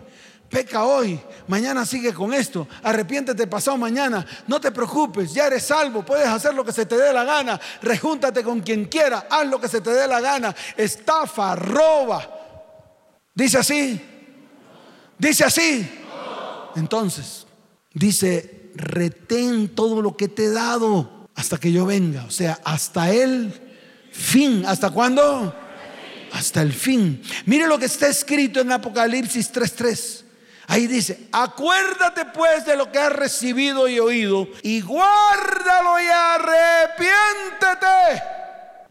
Peca 0.51 0.85
hoy, 0.85 1.21
mañana 1.47 1.87
sigue 1.87 2.13
con 2.13 2.35
esto, 2.35 2.67
arrepiéntete 2.83 3.47
pasado 3.47 3.77
mañana, 3.77 4.27
no 4.49 4.61
te 4.61 4.73
preocupes, 4.73 5.33
ya 5.33 5.47
eres 5.47 5.63
salvo, 5.63 6.05
puedes 6.05 6.27
hacer 6.27 6.55
lo 6.55 6.65
que 6.65 6.73
se 6.73 6.87
te 6.87 6.97
dé 6.97 7.13
la 7.13 7.23
gana, 7.23 7.61
rejúntate 7.81 8.43
con 8.43 8.59
quien 8.59 8.87
quiera, 8.87 9.29
haz 9.31 9.47
lo 9.47 9.61
que 9.61 9.69
se 9.69 9.81
te 9.81 9.91
dé 9.91 10.09
la 10.09 10.21
gana, 10.21 10.53
estafa, 10.77 11.55
roba. 11.55 12.29
Dice 13.33 13.59
así, 13.59 14.01
dice 15.17 15.45
así. 15.45 15.89
Entonces, 16.75 17.47
dice, 17.95 18.73
retén 18.75 19.69
todo 19.69 20.03
lo 20.03 20.17
que 20.17 20.27
te 20.27 20.47
he 20.47 20.51
dado 20.51 21.20
hasta 21.41 21.57
que 21.57 21.73
yo 21.73 21.87
venga, 21.87 22.25
o 22.25 22.31
sea, 22.31 22.61
hasta 22.65 23.11
el 23.11 23.51
fin, 24.13 24.63
¿hasta 24.67 24.91
cuándo? 24.91 25.55
Hasta 26.33 26.61
el 26.61 26.75
fin. 26.75 27.23
Mire 27.47 27.67
lo 27.67 27.79
que 27.79 27.87
está 27.87 28.09
escrito 28.09 28.61
en 28.61 28.71
Apocalipsis 28.71 29.51
3:3. 29.51 30.25
Ahí 30.67 30.87
dice, 30.87 31.29
acuérdate 31.33 32.27
pues 32.27 32.67
de 32.67 32.77
lo 32.77 32.93
que 32.93 32.99
has 32.99 33.15
recibido 33.15 33.89
y 33.89 33.99
oído 33.99 34.49
y 34.63 34.83
guárdalo 34.83 35.99
y 35.99 36.07
arrepiéntete. 36.07 38.23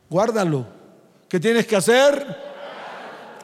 Guárdalo. 0.09 0.65
¿Qué 1.29 1.39
tienes 1.39 1.67
que 1.67 1.75
hacer? 1.75 2.35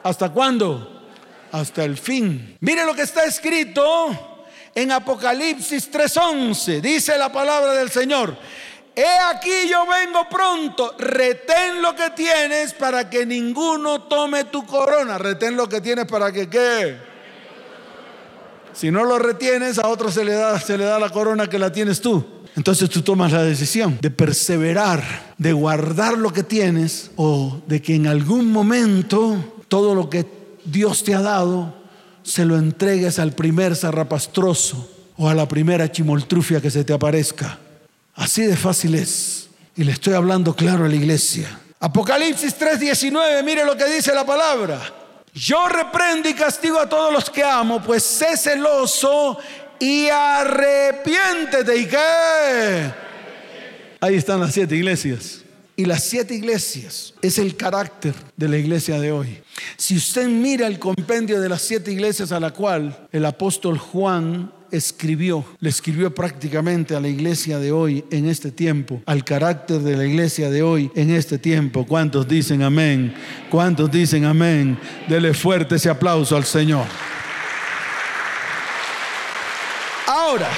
¿Hasta 0.02 0.30
cuándo? 0.30 1.06
Hasta 1.52 1.84
el 1.84 1.96
fin. 1.96 2.56
Mire 2.58 2.84
lo 2.84 2.92
que 2.92 3.02
está 3.02 3.24
escrito 3.24 4.42
en 4.74 4.90
Apocalipsis 4.92 5.90
3:11. 5.90 6.80
Dice 6.80 7.16
la 7.16 7.32
palabra 7.32 7.72
del 7.72 7.90
Señor. 7.90 8.36
He 8.96 9.18
aquí 9.30 9.68
yo 9.68 9.84
vengo 9.86 10.26
pronto, 10.28 10.94
retén 10.98 11.82
lo 11.82 11.94
que 11.94 12.10
tienes 12.10 12.72
para 12.72 13.10
que 13.10 13.26
ninguno 13.26 14.02
tome 14.02 14.44
tu 14.44 14.64
corona. 14.64 15.18
Retén 15.18 15.54
lo 15.54 15.68
que 15.68 15.82
tienes 15.82 16.06
para 16.06 16.32
que 16.32 16.48
qué 16.48 16.96
si 18.76 18.90
no 18.90 19.04
lo 19.04 19.18
retienes, 19.18 19.78
a 19.78 19.88
otro 19.88 20.10
se 20.10 20.22
le 20.22 20.32
da, 20.32 20.60
se 20.60 20.76
le 20.76 20.84
da 20.84 20.98
la 20.98 21.08
corona 21.08 21.48
que 21.48 21.58
la 21.58 21.72
tienes 21.72 22.02
tú. 22.02 22.24
Entonces 22.56 22.90
tú 22.90 23.00
tomas 23.00 23.32
la 23.32 23.42
decisión 23.42 23.98
de 24.02 24.10
perseverar, 24.10 25.02
de 25.38 25.52
guardar 25.52 26.18
lo 26.18 26.32
que 26.32 26.42
tienes 26.42 27.10
o 27.16 27.62
de 27.66 27.80
que 27.80 27.94
en 27.94 28.06
algún 28.06 28.52
momento 28.52 29.62
todo 29.68 29.94
lo 29.94 30.10
que 30.10 30.26
Dios 30.64 31.04
te 31.04 31.14
ha 31.14 31.22
dado 31.22 31.74
se 32.22 32.44
lo 32.44 32.56
entregues 32.58 33.18
al 33.18 33.32
primer 33.32 33.76
zarrapastroso 33.76 34.90
o 35.16 35.28
a 35.28 35.34
la 35.34 35.48
primera 35.48 35.90
chimoltrufia 35.90 36.60
que 36.60 36.70
se 36.70 36.84
te 36.84 36.92
aparezca. 36.92 37.58
Así 38.16 38.42
de 38.42 38.56
fácil 38.56 38.94
es. 38.94 39.48
Y 39.76 39.84
le 39.84 39.92
estoy 39.92 40.14
hablando 40.14 40.54
claro 40.54 40.86
a 40.86 40.88
la 40.88 40.96
iglesia. 40.96 41.60
Apocalipsis 41.78 42.56
3:19, 42.58 43.42
mire 43.44 43.64
lo 43.64 43.76
que 43.76 43.84
dice 43.84 44.14
la 44.14 44.24
palabra. 44.24 44.80
Yo 45.34 45.68
reprendo 45.68 46.28
y 46.28 46.34
castigo 46.34 46.80
a 46.80 46.88
todos 46.88 47.12
los 47.12 47.28
que 47.28 47.44
amo, 47.44 47.82
pues 47.82 48.02
sé 48.02 48.38
celoso 48.38 49.38
y 49.78 50.08
arrepiéntete. 50.08 51.76
¿Y 51.76 51.86
qué? 51.86 52.92
Ahí 54.00 54.14
están 54.14 54.40
las 54.40 54.54
siete 54.54 54.74
iglesias. 54.74 55.42
Y 55.78 55.84
las 55.84 56.04
siete 56.04 56.34
iglesias 56.34 57.12
es 57.20 57.36
el 57.36 57.54
carácter 57.54 58.14
de 58.34 58.48
la 58.48 58.56
iglesia 58.56 58.98
de 58.98 59.12
hoy. 59.12 59.42
Si 59.76 59.94
usted 59.98 60.26
mira 60.26 60.66
el 60.66 60.78
compendio 60.78 61.38
de 61.38 61.50
las 61.50 61.60
siete 61.60 61.92
iglesias 61.92 62.32
a 62.32 62.40
la 62.40 62.52
cual 62.52 63.08
el 63.12 63.26
apóstol 63.26 63.76
Juan 63.76 64.50
escribió, 64.70 65.44
le 65.60 65.70
escribió 65.70 66.14
prácticamente 66.14 66.94
a 66.94 67.00
la 67.00 67.08
iglesia 67.08 67.58
de 67.58 67.72
hoy 67.72 68.04
en 68.10 68.28
este 68.28 68.50
tiempo, 68.50 69.02
al 69.06 69.24
carácter 69.24 69.80
de 69.80 69.96
la 69.96 70.04
iglesia 70.04 70.50
de 70.50 70.62
hoy 70.62 70.90
en 70.94 71.10
este 71.10 71.38
tiempo. 71.38 71.86
¿Cuántos 71.86 72.26
dicen 72.28 72.62
amén? 72.62 73.14
¿Cuántos 73.50 73.90
dicen 73.90 74.24
amén? 74.24 74.78
Dele 75.08 75.34
fuerte 75.34 75.76
ese 75.76 75.90
aplauso 75.90 76.36
al 76.36 76.44
Señor. 76.44 76.86
Ahora, 80.06 80.50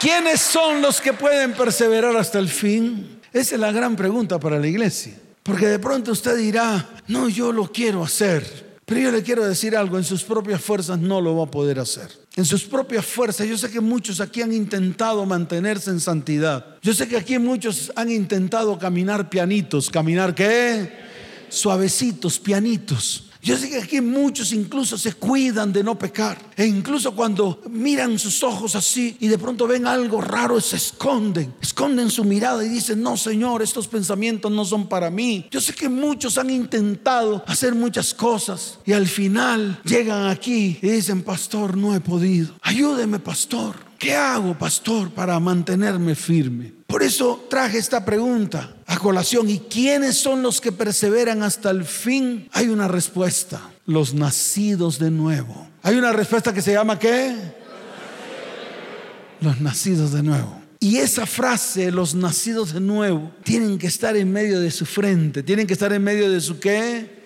¿quiénes 0.00 0.40
son 0.40 0.82
los 0.82 1.00
que 1.00 1.12
pueden 1.12 1.52
perseverar 1.52 2.16
hasta 2.16 2.38
el 2.38 2.48
fin? 2.48 3.20
Esa 3.32 3.54
es 3.56 3.60
la 3.60 3.72
gran 3.72 3.96
pregunta 3.96 4.38
para 4.38 4.58
la 4.58 4.66
iglesia. 4.66 5.14
Porque 5.42 5.66
de 5.66 5.78
pronto 5.78 6.12
usted 6.12 6.36
dirá, 6.36 6.88
no, 7.06 7.28
yo 7.28 7.52
lo 7.52 7.70
quiero 7.70 8.02
hacer. 8.02 8.63
Pero 8.86 9.00
yo 9.00 9.10
le 9.10 9.22
quiero 9.22 9.44
decir 9.44 9.76
algo, 9.76 9.96
en 9.96 10.04
sus 10.04 10.22
propias 10.22 10.60
fuerzas 10.60 10.98
no 10.98 11.20
lo 11.20 11.36
va 11.36 11.44
a 11.44 11.50
poder 11.50 11.78
hacer. 11.78 12.10
En 12.36 12.44
sus 12.44 12.64
propias 12.64 13.06
fuerzas, 13.06 13.46
yo 13.46 13.56
sé 13.56 13.70
que 13.70 13.80
muchos 13.80 14.20
aquí 14.20 14.42
han 14.42 14.52
intentado 14.52 15.24
mantenerse 15.24 15.90
en 15.90 16.00
santidad. 16.00 16.76
Yo 16.82 16.92
sé 16.92 17.08
que 17.08 17.16
aquí 17.16 17.38
muchos 17.38 17.92
han 17.96 18.10
intentado 18.10 18.78
caminar 18.78 19.30
pianitos. 19.30 19.88
¿Caminar 19.88 20.34
qué? 20.34 20.92
Suavecitos, 21.48 22.38
pianitos. 22.38 23.30
Yo 23.44 23.58
sé 23.58 23.68
que 23.68 23.76
aquí 23.76 24.00
muchos 24.00 24.54
incluso 24.54 24.96
se 24.96 25.12
cuidan 25.12 25.70
de 25.70 25.84
no 25.84 25.98
pecar. 25.98 26.38
E 26.56 26.64
incluso 26.64 27.14
cuando 27.14 27.60
miran 27.68 28.18
sus 28.18 28.42
ojos 28.42 28.74
así 28.74 29.18
y 29.20 29.28
de 29.28 29.36
pronto 29.36 29.66
ven 29.66 29.86
algo 29.86 30.22
raro, 30.22 30.58
se 30.62 30.76
esconden. 30.76 31.54
Esconden 31.60 32.08
su 32.08 32.24
mirada 32.24 32.64
y 32.64 32.70
dicen, 32.70 33.02
no 33.02 33.18
Señor, 33.18 33.60
estos 33.60 33.86
pensamientos 33.86 34.50
no 34.50 34.64
son 34.64 34.88
para 34.88 35.10
mí. 35.10 35.46
Yo 35.50 35.60
sé 35.60 35.74
que 35.74 35.90
muchos 35.90 36.38
han 36.38 36.48
intentado 36.48 37.44
hacer 37.46 37.74
muchas 37.74 38.14
cosas 38.14 38.78
y 38.86 38.94
al 38.94 39.06
final 39.06 39.78
llegan 39.84 40.28
aquí 40.28 40.78
y 40.80 40.88
dicen, 40.88 41.22
pastor, 41.22 41.76
no 41.76 41.94
he 41.94 42.00
podido. 42.00 42.54
Ayúdeme, 42.62 43.18
pastor. 43.18 43.76
¿Qué 43.98 44.14
hago, 44.14 44.58
pastor, 44.58 45.10
para 45.10 45.38
mantenerme 45.38 46.14
firme? 46.14 46.72
Por 46.94 47.02
eso 47.02 47.44
traje 47.50 47.78
esta 47.78 48.04
pregunta 48.04 48.72
a 48.86 49.00
colación. 49.00 49.50
¿Y 49.50 49.58
quiénes 49.58 50.16
son 50.16 50.42
los 50.42 50.60
que 50.60 50.70
perseveran 50.70 51.42
hasta 51.42 51.72
el 51.72 51.84
fin? 51.84 52.48
Hay 52.52 52.68
una 52.68 52.86
respuesta. 52.86 53.60
Los 53.84 54.14
nacidos 54.14 55.00
de 55.00 55.10
nuevo. 55.10 55.66
Hay 55.82 55.96
una 55.96 56.12
respuesta 56.12 56.54
que 56.54 56.62
se 56.62 56.72
llama 56.72 56.96
¿qué? 56.96 57.34
Los 59.40 59.60
nacidos 59.60 60.12
de 60.12 60.22
nuevo. 60.22 60.62
Y 60.78 60.98
esa 60.98 61.26
frase, 61.26 61.90
los 61.90 62.14
nacidos 62.14 62.72
de 62.72 62.80
nuevo, 62.80 63.32
tienen 63.42 63.76
que 63.76 63.88
estar 63.88 64.16
en 64.16 64.30
medio 64.30 64.60
de 64.60 64.70
su 64.70 64.86
frente. 64.86 65.42
Tienen 65.42 65.66
que 65.66 65.72
estar 65.72 65.92
en 65.92 66.04
medio 66.04 66.30
de 66.30 66.40
su 66.40 66.60
qué? 66.60 67.24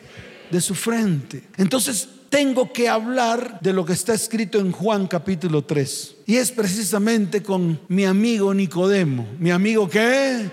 De 0.50 0.62
su 0.62 0.74
frente. 0.74 1.42
Entonces, 1.58 2.08
tengo 2.28 2.72
que 2.72 2.88
hablar 2.88 3.60
de 3.60 3.72
lo 3.72 3.84
que 3.84 3.92
está 3.92 4.14
escrito 4.14 4.58
en 4.58 4.72
Juan 4.72 5.06
capítulo 5.06 5.62
3. 5.62 6.16
Y 6.26 6.36
es 6.36 6.52
precisamente 6.52 7.42
con 7.42 7.80
mi 7.88 8.04
amigo 8.04 8.52
Nicodemo. 8.54 9.26
¿Mi 9.38 9.50
amigo 9.50 9.88
qué? 9.88 10.50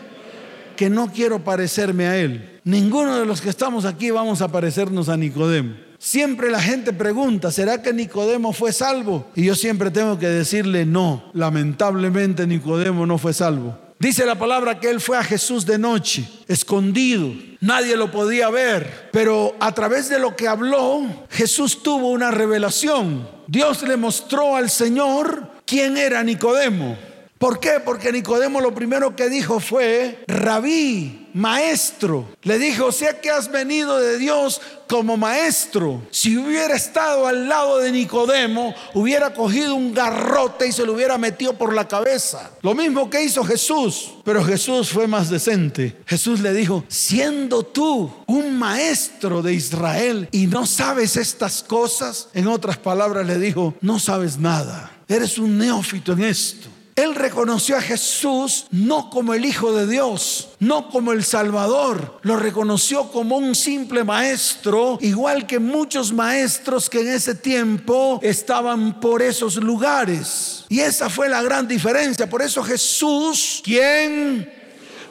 Que 0.76 0.90
no 0.90 1.12
quiero 1.12 1.44
parecerme 1.44 2.08
a 2.08 2.18
él. 2.18 2.60
Ninguno 2.64 3.20
de 3.20 3.26
los 3.26 3.42
que 3.42 3.50
estamos 3.50 3.86
aquí 3.86 4.10
vamos 4.12 4.42
a 4.42 4.48
parecernos 4.48 5.10
a 5.10 5.18
Nicodemo. 5.18 5.76
Siempre 5.98 6.52
la 6.52 6.62
gente 6.62 6.94
pregunta, 6.94 7.52
¿será 7.52 7.82
que 7.82 7.94
Nicodemo 7.94 8.54
fue 8.54 8.72
salvo? 8.74 9.28
Y 9.36 9.46
yo 9.46 9.56
siempre 9.56 9.92
tengo 9.92 10.20
que 10.20 10.28
decirle, 10.28 10.86
no, 10.86 11.32
lamentablemente 11.34 12.46
Nicodemo 12.46 13.06
no 13.06 13.18
fue 13.18 13.34
salvo. 13.34 13.85
Dice 13.98 14.26
la 14.26 14.36
palabra 14.36 14.80
que 14.80 14.90
él 14.90 15.00
fue 15.00 15.18
a 15.18 15.24
Jesús 15.24 15.66
de 15.66 15.78
noche, 15.78 16.28
escondido. 16.48 17.34
Nadie 17.62 17.96
lo 17.96 18.12
podía 18.12 18.50
ver, 18.50 19.10
pero 19.12 19.56
a 19.60 19.74
través 19.74 20.10
de 20.10 20.20
lo 20.20 20.36
que 20.36 20.48
habló, 20.50 21.04
Jesús 21.30 21.82
tuvo 21.82 22.12
una 22.12 22.30
revelación. 22.30 23.28
Dios 23.48 23.84
le 23.84 23.96
mostró 23.96 24.56
al 24.56 24.70
Señor 24.70 25.50
quién 25.66 25.98
era 25.98 26.24
Nicodemo. 26.24 26.98
¿Por 27.38 27.60
qué? 27.60 27.82
Porque 27.84 28.14
Nicodemo 28.14 28.62
lo 28.62 28.74
primero 28.74 29.14
que 29.14 29.30
dijo 29.30 29.60
fue, 29.60 30.24
rabí, 30.26 31.28
maestro. 31.34 32.30
Le 32.44 32.58
dijo, 32.58 32.94
sé 32.94 33.20
que 33.22 33.30
has 33.30 33.52
venido 33.52 34.00
de 34.00 34.18
Dios 34.18 34.62
como 34.88 35.18
maestro. 35.18 36.02
Si 36.12 36.38
hubiera 36.38 36.76
estado 36.76 37.28
al 37.28 37.50
lado 37.50 37.80
de 37.80 37.92
Nicodemo, 37.92 38.74
hubiera 38.94 39.34
cogido 39.34 39.76
un 39.76 39.94
garrote 39.94 40.68
y 40.68 40.72
se 40.72 40.86
lo 40.86 40.94
hubiera 40.94 41.18
metido 41.18 41.58
por 41.58 41.74
la 41.74 41.90
cabeza. 41.90 42.52
Lo 42.62 42.74
mismo 42.74 43.10
que 43.10 43.26
hizo 43.26 43.44
Jesús, 43.44 44.14
pero 44.24 44.42
Jesús 44.42 44.90
fue 44.90 45.06
más 45.06 45.30
decente. 45.30 45.98
Jesús 46.06 46.40
le 46.40 46.54
dijo, 46.54 46.86
siendo 46.88 47.64
tú 47.64 48.14
un 48.28 48.58
maestro 48.58 49.42
de 49.42 49.54
Israel 49.54 50.30
y 50.32 50.48
no 50.48 50.66
sabes 50.66 51.18
estas 51.18 51.64
cosas, 51.64 52.30
en 52.34 52.48
otras 52.48 52.78
palabras 52.78 53.28
le 53.28 53.38
dijo, 53.40 53.74
no 53.82 54.00
sabes 54.00 54.38
nada. 54.38 54.94
Eres 55.10 55.38
un 55.38 55.58
neófito 55.58 56.14
en 56.14 56.24
esto. 56.24 56.70
Él 56.96 57.14
reconoció 57.14 57.76
a 57.76 57.82
Jesús 57.82 58.68
no 58.72 59.10
como 59.10 59.34
el 59.34 59.44
Hijo 59.44 59.74
de 59.74 59.86
Dios, 59.86 60.52
no 60.60 60.90
como 60.90 61.12
el 61.12 61.26
Salvador, 61.26 62.20
lo 62.22 62.38
reconoció 62.38 63.12
como 63.12 63.36
un 63.36 63.54
simple 63.54 64.06
maestro, 64.06 64.98
igual 65.02 65.46
que 65.46 65.60
muchos 65.60 66.14
maestros 66.14 66.90
que 66.90 67.02
en 67.02 67.10
ese 67.10 67.36
tiempo 67.36 68.22
estaban 68.24 69.02
por 69.02 69.22
esos 69.22 69.58
lugares. 69.58 70.64
Y 70.70 70.80
esa 70.80 71.10
fue 71.10 71.28
la 71.28 71.42
gran 71.42 71.68
diferencia. 71.68 72.30
Por 72.30 72.42
eso 72.42 72.64
Jesús, 72.64 73.62
¿quién? 73.62 74.50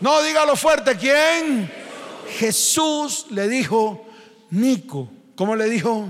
No, 0.01 0.23
dígalo 0.23 0.57
fuerte, 0.57 0.97
¿quién? 0.97 1.71
Jesús 2.39 3.27
le 3.29 3.47
dijo, 3.47 4.07
Nico, 4.49 5.11
¿cómo 5.37 5.55
le 5.55 5.69
dijo? 5.69 6.09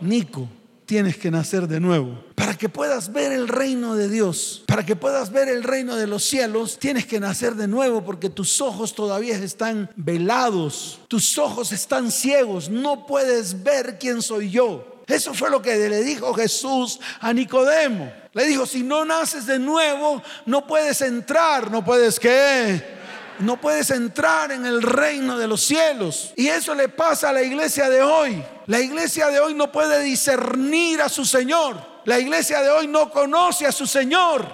Nico, 0.00 0.48
tienes 0.92 1.16
que 1.16 1.30
nacer 1.30 1.68
de 1.68 1.80
nuevo. 1.80 2.22
Para 2.34 2.52
que 2.52 2.68
puedas 2.68 3.14
ver 3.14 3.32
el 3.32 3.48
reino 3.48 3.96
de 3.96 4.10
Dios, 4.10 4.62
para 4.66 4.84
que 4.84 4.94
puedas 4.94 5.32
ver 5.32 5.48
el 5.48 5.62
reino 5.62 5.96
de 5.96 6.06
los 6.06 6.22
cielos, 6.22 6.78
tienes 6.78 7.06
que 7.06 7.18
nacer 7.18 7.54
de 7.54 7.66
nuevo 7.66 8.04
porque 8.04 8.28
tus 8.28 8.60
ojos 8.60 8.94
todavía 8.94 9.38
están 9.38 9.88
velados, 9.96 11.00
tus 11.08 11.38
ojos 11.38 11.72
están 11.72 12.12
ciegos, 12.12 12.68
no 12.68 13.06
puedes 13.06 13.62
ver 13.62 13.96
quién 13.98 14.20
soy 14.20 14.50
yo. 14.50 15.00
Eso 15.06 15.32
fue 15.32 15.48
lo 15.48 15.62
que 15.62 15.88
le 15.88 16.02
dijo 16.02 16.34
Jesús 16.34 17.00
a 17.20 17.32
Nicodemo. 17.32 18.12
Le 18.34 18.44
dijo, 18.44 18.66
si 18.66 18.82
no 18.82 19.06
naces 19.06 19.46
de 19.46 19.58
nuevo, 19.58 20.22
no 20.44 20.66
puedes 20.66 21.00
entrar, 21.00 21.70
no 21.70 21.82
puedes 21.82 22.20
qué 22.20 23.00
no 23.42 23.60
puedes 23.60 23.90
entrar 23.90 24.52
en 24.52 24.64
el 24.64 24.82
reino 24.82 25.36
de 25.36 25.46
los 25.46 25.62
cielos. 25.62 26.32
Y 26.36 26.48
eso 26.48 26.74
le 26.74 26.88
pasa 26.88 27.30
a 27.30 27.32
la 27.32 27.42
iglesia 27.42 27.88
de 27.88 28.02
hoy. 28.02 28.44
La 28.66 28.80
iglesia 28.80 29.28
de 29.28 29.40
hoy 29.40 29.54
no 29.54 29.70
puede 29.70 30.00
discernir 30.02 31.02
a 31.02 31.08
su 31.08 31.24
Señor. 31.24 31.76
La 32.04 32.18
iglesia 32.18 32.62
de 32.62 32.70
hoy 32.70 32.86
no 32.86 33.10
conoce 33.10 33.66
a 33.66 33.72
su 33.72 33.86
Señor. 33.86 34.46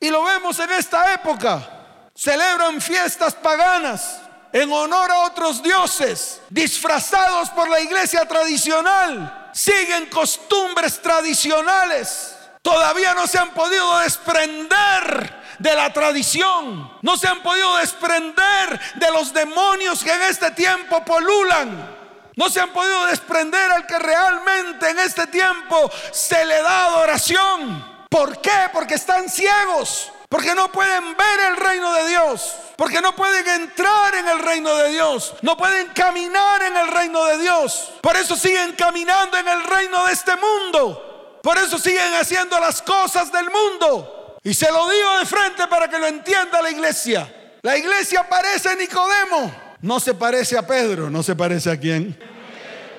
Y 0.00 0.10
lo 0.10 0.24
vemos 0.24 0.58
en 0.58 0.70
esta 0.72 1.14
época. 1.14 2.10
Celebran 2.14 2.80
fiestas 2.80 3.34
paganas 3.34 4.20
en 4.52 4.72
honor 4.72 5.10
a 5.10 5.20
otros 5.20 5.62
dioses, 5.62 6.40
disfrazados 6.48 7.50
por 7.50 7.68
la 7.68 7.80
iglesia 7.80 8.26
tradicional. 8.26 9.50
Siguen 9.52 10.06
costumbres 10.06 11.00
tradicionales. 11.00 12.35
Todavía 12.66 13.14
no 13.14 13.28
se 13.28 13.38
han 13.38 13.50
podido 13.50 14.00
desprender 14.00 15.54
de 15.60 15.72
la 15.76 15.92
tradición. 15.92 16.98
No 17.00 17.16
se 17.16 17.28
han 17.28 17.40
podido 17.40 17.76
desprender 17.76 18.80
de 18.96 19.08
los 19.12 19.32
demonios 19.32 20.02
que 20.02 20.12
en 20.12 20.22
este 20.22 20.50
tiempo 20.50 21.04
polulan. 21.04 21.96
No 22.34 22.50
se 22.50 22.58
han 22.58 22.70
podido 22.70 23.06
desprender 23.06 23.70
al 23.70 23.86
que 23.86 23.96
realmente 24.00 24.90
en 24.90 24.98
este 24.98 25.28
tiempo 25.28 25.88
se 26.10 26.44
le 26.44 26.60
da 26.60 26.86
adoración. 26.86 28.06
¿Por 28.10 28.40
qué? 28.40 28.68
Porque 28.72 28.94
están 28.94 29.28
ciegos. 29.28 30.10
Porque 30.28 30.52
no 30.52 30.66
pueden 30.72 31.16
ver 31.16 31.40
el 31.48 31.56
reino 31.58 31.92
de 31.92 32.08
Dios. 32.08 32.52
Porque 32.76 33.00
no 33.00 33.14
pueden 33.14 33.46
entrar 33.46 34.12
en 34.16 34.26
el 34.26 34.40
reino 34.40 34.74
de 34.74 34.90
Dios. 34.90 35.34
No 35.42 35.56
pueden 35.56 35.86
caminar 35.94 36.62
en 36.64 36.76
el 36.76 36.88
reino 36.88 37.24
de 37.26 37.38
Dios. 37.38 37.92
Por 38.00 38.16
eso 38.16 38.34
siguen 38.34 38.72
caminando 38.72 39.38
en 39.38 39.46
el 39.46 39.62
reino 39.62 40.04
de 40.06 40.12
este 40.12 40.34
mundo. 40.34 41.05
Por 41.46 41.56
eso 41.58 41.78
siguen 41.78 42.12
haciendo 42.14 42.58
las 42.58 42.82
cosas 42.82 43.30
del 43.30 43.44
mundo. 43.44 44.36
Y 44.42 44.52
se 44.52 44.66
lo 44.68 44.90
digo 44.90 45.18
de 45.20 45.26
frente 45.26 45.68
para 45.68 45.88
que 45.88 45.96
lo 45.96 46.08
entienda 46.08 46.60
la 46.60 46.72
iglesia. 46.72 47.32
La 47.62 47.78
iglesia 47.78 48.28
parece 48.28 48.70
a 48.70 48.74
Nicodemo. 48.74 49.54
No 49.80 50.00
se 50.00 50.12
parece 50.12 50.58
a 50.58 50.66
Pedro, 50.66 51.08
no 51.08 51.22
se 51.22 51.36
parece 51.36 51.70
a 51.70 51.78
quién. 51.78 52.18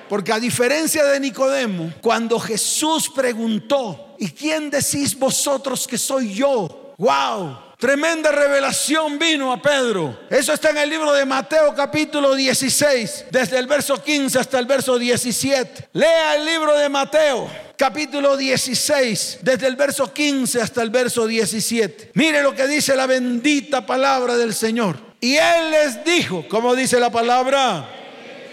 Porque 0.08 0.32
a 0.32 0.40
diferencia 0.40 1.04
de 1.04 1.20
Nicodemo, 1.20 1.92
cuando 2.00 2.40
Jesús 2.40 3.10
preguntó, 3.14 4.16
¿y 4.18 4.30
quién 4.30 4.70
decís 4.70 5.18
vosotros 5.18 5.86
que 5.86 5.98
soy 5.98 6.32
yo? 6.32 6.94
¡Wow! 6.96 7.67
Tremenda 7.78 8.32
revelación 8.32 9.20
vino 9.20 9.52
a 9.52 9.62
Pedro. 9.62 10.18
Eso 10.30 10.52
está 10.52 10.70
en 10.70 10.78
el 10.78 10.90
libro 10.90 11.12
de 11.12 11.24
Mateo 11.24 11.72
capítulo 11.76 12.34
16, 12.34 13.26
desde 13.30 13.56
el 13.56 13.68
verso 13.68 14.02
15 14.02 14.36
hasta 14.36 14.58
el 14.58 14.66
verso 14.66 14.98
17. 14.98 15.90
Lea 15.92 16.34
el 16.34 16.44
libro 16.44 16.76
de 16.76 16.88
Mateo 16.88 17.48
capítulo 17.76 18.36
16, 18.36 19.38
desde 19.42 19.68
el 19.68 19.76
verso 19.76 20.12
15 20.12 20.60
hasta 20.60 20.82
el 20.82 20.90
verso 20.90 21.28
17. 21.28 22.10
Mire 22.14 22.42
lo 22.42 22.52
que 22.52 22.66
dice 22.66 22.96
la 22.96 23.06
bendita 23.06 23.86
palabra 23.86 24.36
del 24.36 24.54
Señor. 24.54 24.96
Y 25.20 25.36
él 25.36 25.70
les 25.70 26.04
dijo, 26.04 26.46
¿cómo 26.48 26.74
dice 26.74 26.98
la 26.98 27.10
palabra? 27.10 27.88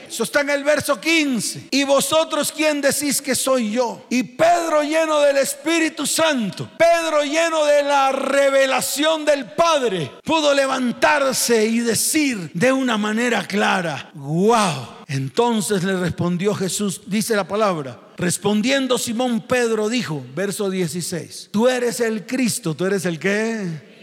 Eso 0.07 0.23
está 0.23 0.41
en 0.41 0.49
el 0.49 0.63
verso 0.63 0.99
15. 0.99 1.69
¿Y 1.71 1.83
vosotros 1.83 2.51
quién 2.51 2.81
decís 2.81 3.21
que 3.21 3.35
soy 3.35 3.71
yo? 3.71 4.05
Y 4.09 4.23
Pedro 4.23 4.83
lleno 4.83 5.19
del 5.19 5.37
Espíritu 5.37 6.05
Santo, 6.05 6.69
Pedro 6.77 7.23
lleno 7.23 7.65
de 7.65 7.83
la 7.83 8.11
revelación 8.11 9.25
del 9.25 9.51
Padre, 9.53 10.11
pudo 10.23 10.53
levantarse 10.53 11.65
y 11.65 11.79
decir 11.79 12.51
de 12.53 12.71
una 12.71 12.97
manera 12.97 13.45
clara, 13.45 14.11
wow. 14.13 14.95
Entonces 15.07 15.83
le 15.83 15.97
respondió 15.97 16.55
Jesús, 16.55 17.01
dice 17.05 17.35
la 17.35 17.47
palabra, 17.47 17.99
respondiendo 18.17 18.97
Simón 18.97 19.41
Pedro 19.41 19.89
dijo, 19.89 20.23
verso 20.35 20.69
16, 20.69 21.49
tú 21.51 21.67
eres 21.67 21.99
el 21.99 22.25
Cristo, 22.25 22.75
tú 22.75 22.85
eres 22.85 23.05
el 23.05 23.19
qué? 23.19 23.95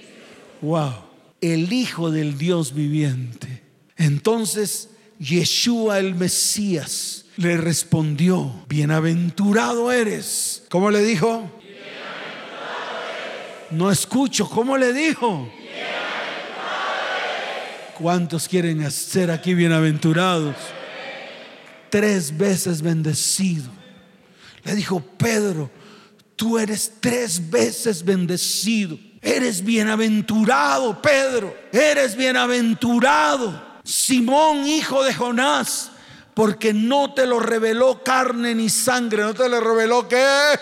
Wow, 0.61 0.93
el 1.41 1.73
Hijo 1.73 2.11
del 2.11 2.39
Dios 2.39 2.73
viviente. 2.73 3.63
Entonces 3.97 4.91
Yeshua 5.23 6.01
el 6.01 6.17
Mesías 6.17 7.27
le 7.37 7.57
respondió, 7.57 8.65
bienaventurado 8.69 9.93
eres. 9.93 10.65
¿Cómo 10.69 10.91
le 10.91 11.01
dijo? 11.01 11.49
No 13.71 13.91
escucho, 13.91 14.51
¿cómo 14.51 14.77
le 14.77 14.93
dijo? 14.93 15.49
¿Cuántos 17.97 18.49
quieren 18.49 18.91
ser 18.91 19.31
aquí 19.31 19.55
bienaventurados? 19.55 20.57
Tres 21.89 22.37
veces 22.37 22.83
bendecido. 22.83 23.71
Le 24.65 24.75
dijo, 24.75 25.01
Pedro, 25.01 25.71
tú 26.35 26.59
eres 26.59 26.95
tres 26.99 27.49
veces 27.49 28.05
bendecido. 28.05 28.99
Eres 29.21 29.63
bienaventurado, 29.65 31.01
Pedro. 31.01 31.57
Eres 31.73 32.17
bienaventurado. 32.17 33.72
Simón, 33.85 34.67
hijo 34.67 35.03
de 35.03 35.13
Jonás, 35.13 35.91
porque 36.35 36.73
no 36.73 37.13
te 37.15 37.27
lo 37.27 37.41
reveló 37.41 38.03
carne 38.03 38.55
ni 38.55 38.69
sangre, 38.69 39.23
no 39.23 39.35
te 39.35 39.49
lo 39.49 39.61
reveló 39.61 40.09
qué. 40.09 40.59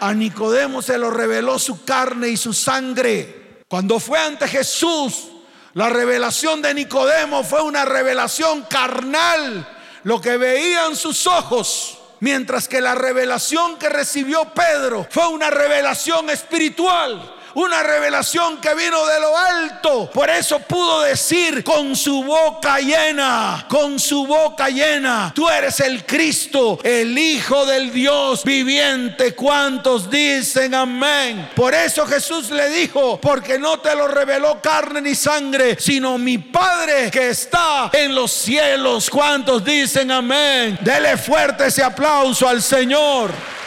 A 0.00 0.14
Nicodemo 0.14 0.80
se 0.80 0.96
lo 0.96 1.10
reveló 1.10 1.58
su 1.58 1.84
carne 1.84 2.28
y 2.28 2.36
su 2.36 2.52
sangre. 2.52 3.64
Cuando 3.68 3.98
fue 3.98 4.18
ante 4.18 4.46
Jesús, 4.46 5.28
la 5.74 5.90
revelación 5.90 6.62
de 6.62 6.72
Nicodemo 6.72 7.42
fue 7.42 7.62
una 7.62 7.84
revelación 7.84 8.62
carnal, 8.62 9.68
lo 10.04 10.20
que 10.20 10.36
veían 10.36 10.94
sus 10.96 11.26
ojos, 11.26 11.98
mientras 12.20 12.68
que 12.68 12.80
la 12.80 12.94
revelación 12.94 13.76
que 13.76 13.88
recibió 13.88 14.52
Pedro 14.54 15.06
fue 15.10 15.26
una 15.26 15.50
revelación 15.50 16.30
espiritual 16.30 17.37
una 17.58 17.82
revelación 17.82 18.60
que 18.60 18.74
vino 18.74 19.04
de 19.06 19.20
lo 19.20 19.36
alto. 19.36 20.10
Por 20.12 20.30
eso 20.30 20.60
pudo 20.60 21.02
decir 21.02 21.64
con 21.64 21.96
su 21.96 22.22
boca 22.22 22.78
llena, 22.78 23.66
con 23.68 23.98
su 23.98 24.26
boca 24.26 24.68
llena, 24.68 25.32
tú 25.34 25.48
eres 25.48 25.80
el 25.80 26.06
Cristo, 26.06 26.78
el 26.84 27.18
Hijo 27.18 27.66
del 27.66 27.92
Dios 27.92 28.44
viviente. 28.44 29.34
¿Cuántos 29.34 30.08
dicen 30.08 30.74
amén? 30.74 31.50
Por 31.56 31.74
eso 31.74 32.06
Jesús 32.06 32.50
le 32.50 32.68
dijo, 32.68 33.20
porque 33.20 33.58
no 33.58 33.80
te 33.80 33.94
lo 33.94 34.06
reveló 34.06 34.60
carne 34.62 35.00
ni 35.00 35.14
sangre, 35.16 35.76
sino 35.80 36.16
mi 36.16 36.38
Padre 36.38 37.10
que 37.10 37.30
está 37.30 37.90
en 37.92 38.14
los 38.14 38.30
cielos. 38.30 39.10
¿Cuántos 39.10 39.64
dicen 39.64 40.12
amén? 40.12 40.78
Dele 40.80 41.16
fuerte 41.16 41.66
ese 41.66 41.82
aplauso 41.82 42.48
al 42.48 42.62
Señor. 42.62 43.57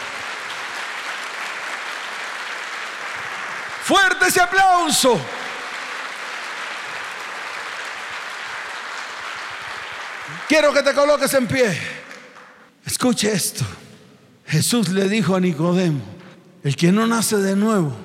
Fuerte 3.84 4.28
ese 4.28 4.42
aplauso. 4.42 5.20
Quiero 10.48 10.74
que 10.74 10.84
te 10.84 10.94
coloques 10.94 11.34
en 11.34 11.48
pie. 11.48 11.78
Escuche 12.86 13.32
esto. 13.32 13.66
Jesús 14.46 14.90
le 14.90 15.08
dijo 15.08 15.36
a 15.36 15.40
Nicodemo, 15.40 16.02
el 16.64 16.76
que 16.76 16.92
no 16.92 17.08
nace 17.08 17.38
de 17.38 17.56
nuevo 17.56 17.96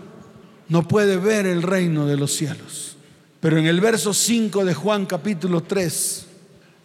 no 0.69 0.87
puede 0.87 1.17
ver 1.17 1.47
el 1.47 1.63
reino 1.63 2.07
de 2.07 2.17
los 2.17 2.35
cielos. 2.37 2.97
Pero 3.41 3.59
en 3.59 3.67
el 3.67 3.81
verso 3.81 4.15
5 4.15 4.65
de 4.65 4.75
Juan 4.75 5.07
capítulo 5.07 5.63
3, 5.63 6.27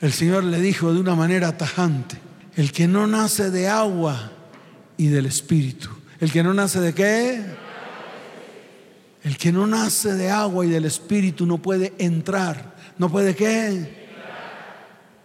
el 0.02 0.12
Señor 0.12 0.44
le 0.44 0.60
dijo 0.60 0.94
de 0.94 1.00
una 1.00 1.16
manera 1.16 1.56
tajante, 1.58 2.18
el 2.56 2.72
que 2.72 2.88
no 2.88 3.08
nace 3.08 3.52
de 3.52 3.68
agua 3.68 4.32
y 4.98 5.08
del 5.08 5.28
Espíritu. 5.28 5.90
¿El 6.20 6.32
que 6.32 6.44
no 6.44 6.54
nace 6.54 6.80
de 6.80 6.94
qué? 6.94 7.61
El 9.24 9.38
que 9.38 9.52
no 9.52 9.68
nace 9.68 10.14
de 10.14 10.30
agua 10.30 10.66
y 10.66 10.70
del 10.70 10.86
Espíritu 10.86 11.46
no 11.46 11.60
puede 11.60 11.94
entrar. 12.00 12.76
¿No 12.98 13.10
puede 13.10 13.36
qué? 13.36 14.02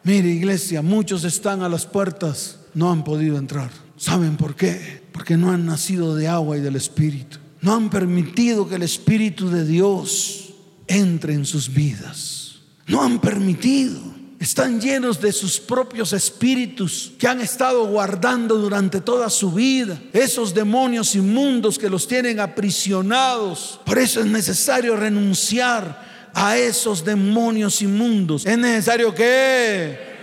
Mire 0.02 0.28
iglesia, 0.28 0.82
muchos 0.82 1.24
están 1.24 1.62
a 1.62 1.68
las 1.68 1.86
puertas, 1.86 2.60
no 2.74 2.92
han 2.92 3.02
podido 3.02 3.38
entrar. 3.38 3.70
¿Saben 3.96 4.36
por 4.36 4.54
qué? 4.54 5.02
Porque 5.12 5.36
no 5.36 5.50
han 5.50 5.66
nacido 5.66 6.14
de 6.14 6.28
agua 6.28 6.56
y 6.56 6.60
del 6.60 6.76
Espíritu. 6.76 7.38
No 7.60 7.74
han 7.74 7.90
permitido 7.90 8.68
que 8.68 8.76
el 8.76 8.82
Espíritu 8.82 9.48
de 9.48 9.66
Dios 9.66 10.54
entre 10.86 11.34
en 11.34 11.44
sus 11.44 11.72
vidas. 11.72 12.60
No 12.86 13.02
han 13.02 13.18
permitido. 13.20 14.00
Están 14.38 14.80
llenos 14.80 15.20
de 15.20 15.32
sus 15.32 15.58
propios 15.58 16.12
espíritus 16.12 17.12
que 17.18 17.26
han 17.26 17.40
estado 17.40 17.86
guardando 17.86 18.56
durante 18.56 19.00
toda 19.00 19.30
su 19.30 19.50
vida. 19.50 19.98
Esos 20.12 20.52
demonios 20.52 21.14
inmundos 21.14 21.78
que 21.78 21.88
los 21.88 22.06
tienen 22.06 22.40
aprisionados. 22.40 23.80
Por 23.86 23.98
eso 23.98 24.20
es 24.20 24.26
necesario 24.26 24.94
renunciar 24.94 26.30
a 26.34 26.58
esos 26.58 27.02
demonios 27.02 27.80
inmundos. 27.80 28.44
Es 28.44 28.58
necesario 28.58 29.14
que... 29.14 30.14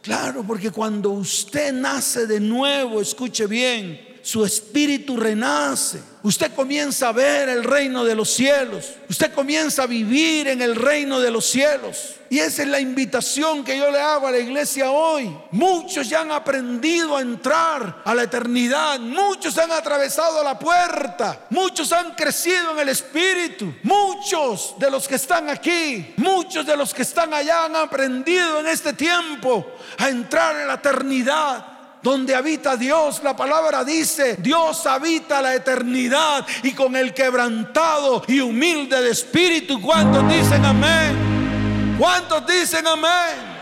Claro, 0.00 0.44
porque 0.46 0.70
cuando 0.70 1.10
usted 1.10 1.72
nace 1.72 2.26
de 2.26 2.40
nuevo, 2.40 3.00
escuche 3.00 3.46
bien, 3.46 4.00
su 4.22 4.44
espíritu 4.44 5.16
renace. 5.16 6.11
Usted 6.24 6.54
comienza 6.54 7.08
a 7.08 7.12
ver 7.12 7.48
el 7.48 7.64
reino 7.64 8.04
de 8.04 8.14
los 8.14 8.32
cielos. 8.32 8.92
Usted 9.08 9.32
comienza 9.32 9.82
a 9.82 9.86
vivir 9.86 10.46
en 10.46 10.62
el 10.62 10.76
reino 10.76 11.18
de 11.18 11.32
los 11.32 11.44
cielos. 11.46 12.14
Y 12.30 12.38
esa 12.38 12.62
es 12.62 12.68
la 12.68 12.78
invitación 12.78 13.64
que 13.64 13.76
yo 13.76 13.90
le 13.90 14.00
hago 14.00 14.28
a 14.28 14.30
la 14.30 14.38
iglesia 14.38 14.90
hoy. 14.90 15.36
Muchos 15.50 16.08
ya 16.08 16.20
han 16.20 16.30
aprendido 16.30 17.16
a 17.16 17.22
entrar 17.22 18.02
a 18.04 18.14
la 18.14 18.22
eternidad. 18.22 19.00
Muchos 19.00 19.58
han 19.58 19.72
atravesado 19.72 20.44
la 20.44 20.56
puerta. 20.56 21.40
Muchos 21.50 21.92
han 21.92 22.14
crecido 22.14 22.70
en 22.70 22.78
el 22.78 22.88
espíritu. 22.90 23.74
Muchos 23.82 24.76
de 24.78 24.92
los 24.92 25.08
que 25.08 25.16
están 25.16 25.50
aquí, 25.50 26.14
muchos 26.18 26.64
de 26.64 26.76
los 26.76 26.94
que 26.94 27.02
están 27.02 27.34
allá 27.34 27.64
han 27.64 27.74
aprendido 27.74 28.60
en 28.60 28.68
este 28.68 28.92
tiempo 28.92 29.72
a 29.98 30.08
entrar 30.08 30.54
en 30.56 30.68
la 30.68 30.74
eternidad 30.74 31.71
donde 32.02 32.34
habita 32.34 32.76
Dios. 32.76 33.20
La 33.22 33.36
palabra 33.36 33.84
dice, 33.84 34.36
Dios 34.36 34.84
habita 34.86 35.40
la 35.40 35.54
eternidad 35.54 36.46
y 36.62 36.72
con 36.72 36.96
el 36.96 37.14
quebrantado 37.14 38.22
y 38.26 38.40
humilde 38.40 39.00
de 39.00 39.10
espíritu. 39.10 39.80
¿Cuántos 39.80 40.28
dicen 40.28 40.64
amén? 40.64 41.96
¿Cuántos 41.98 42.46
dicen 42.46 42.86
amén? 42.86 43.52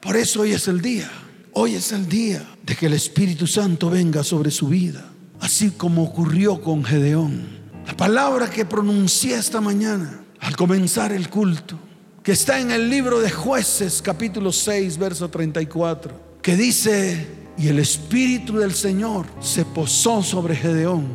Por 0.00 0.16
eso 0.16 0.40
hoy 0.42 0.52
es 0.52 0.66
el 0.68 0.80
día. 0.80 1.10
Hoy 1.52 1.74
es 1.74 1.92
el 1.92 2.08
día 2.08 2.46
de 2.62 2.76
que 2.76 2.86
el 2.86 2.92
Espíritu 2.92 3.46
Santo 3.46 3.88
venga 3.88 4.22
sobre 4.22 4.50
su 4.50 4.68
vida, 4.68 5.02
así 5.40 5.70
como 5.70 6.02
ocurrió 6.02 6.60
con 6.60 6.84
Gedeón. 6.84 7.48
La 7.86 7.96
palabra 7.96 8.50
que 8.50 8.66
pronuncié 8.66 9.36
esta 9.36 9.62
mañana 9.62 10.20
al 10.40 10.54
comenzar 10.54 11.12
el 11.12 11.30
culto, 11.30 11.78
que 12.22 12.32
está 12.32 12.60
en 12.60 12.72
el 12.72 12.90
libro 12.90 13.20
de 13.20 13.30
jueces 13.30 14.02
capítulo 14.02 14.52
6, 14.52 14.98
verso 14.98 15.30
34 15.30 16.25
que 16.46 16.56
dice, 16.56 17.26
y 17.58 17.66
el 17.66 17.80
Espíritu 17.80 18.58
del 18.58 18.72
Señor 18.72 19.26
se 19.40 19.64
posó 19.64 20.22
sobre 20.22 20.54
Gedeón, 20.54 21.08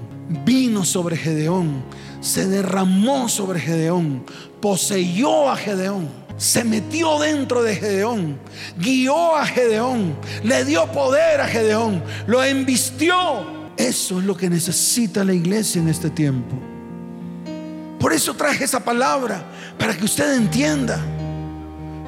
vino 0.44 0.84
sobre 0.84 1.16
Gedeón, 1.16 1.86
se 2.20 2.50
derramó 2.50 3.30
sobre 3.30 3.62
Gedeón, 3.62 4.26
poseyó 4.60 5.50
a 5.50 5.56
Gedeón, 5.56 6.10
se 6.36 6.66
metió 6.66 7.18
dentro 7.18 7.64
de 7.64 7.78
Gedeón, 7.78 8.40
guió 8.78 9.38
a 9.38 9.46
Gedeón, 9.46 10.18
le 10.44 10.66
dio 10.66 10.92
poder 10.92 11.40
a 11.40 11.48
Gedeón, 11.48 12.04
lo 12.28 12.44
embistió. 12.44 13.16
Eso 13.78 14.20
es 14.20 14.26
lo 14.26 14.36
que 14.36 14.50
necesita 14.50 15.24
la 15.24 15.34
iglesia 15.34 15.82
en 15.82 15.88
este 15.88 16.10
tiempo. 16.10 16.58
Por 18.02 18.12
eso 18.12 18.34
traje 18.34 18.66
esa 18.66 18.84
palabra, 18.84 19.46
para 19.80 19.96
que 19.96 20.04
usted 20.04 20.36
entienda 20.36 21.02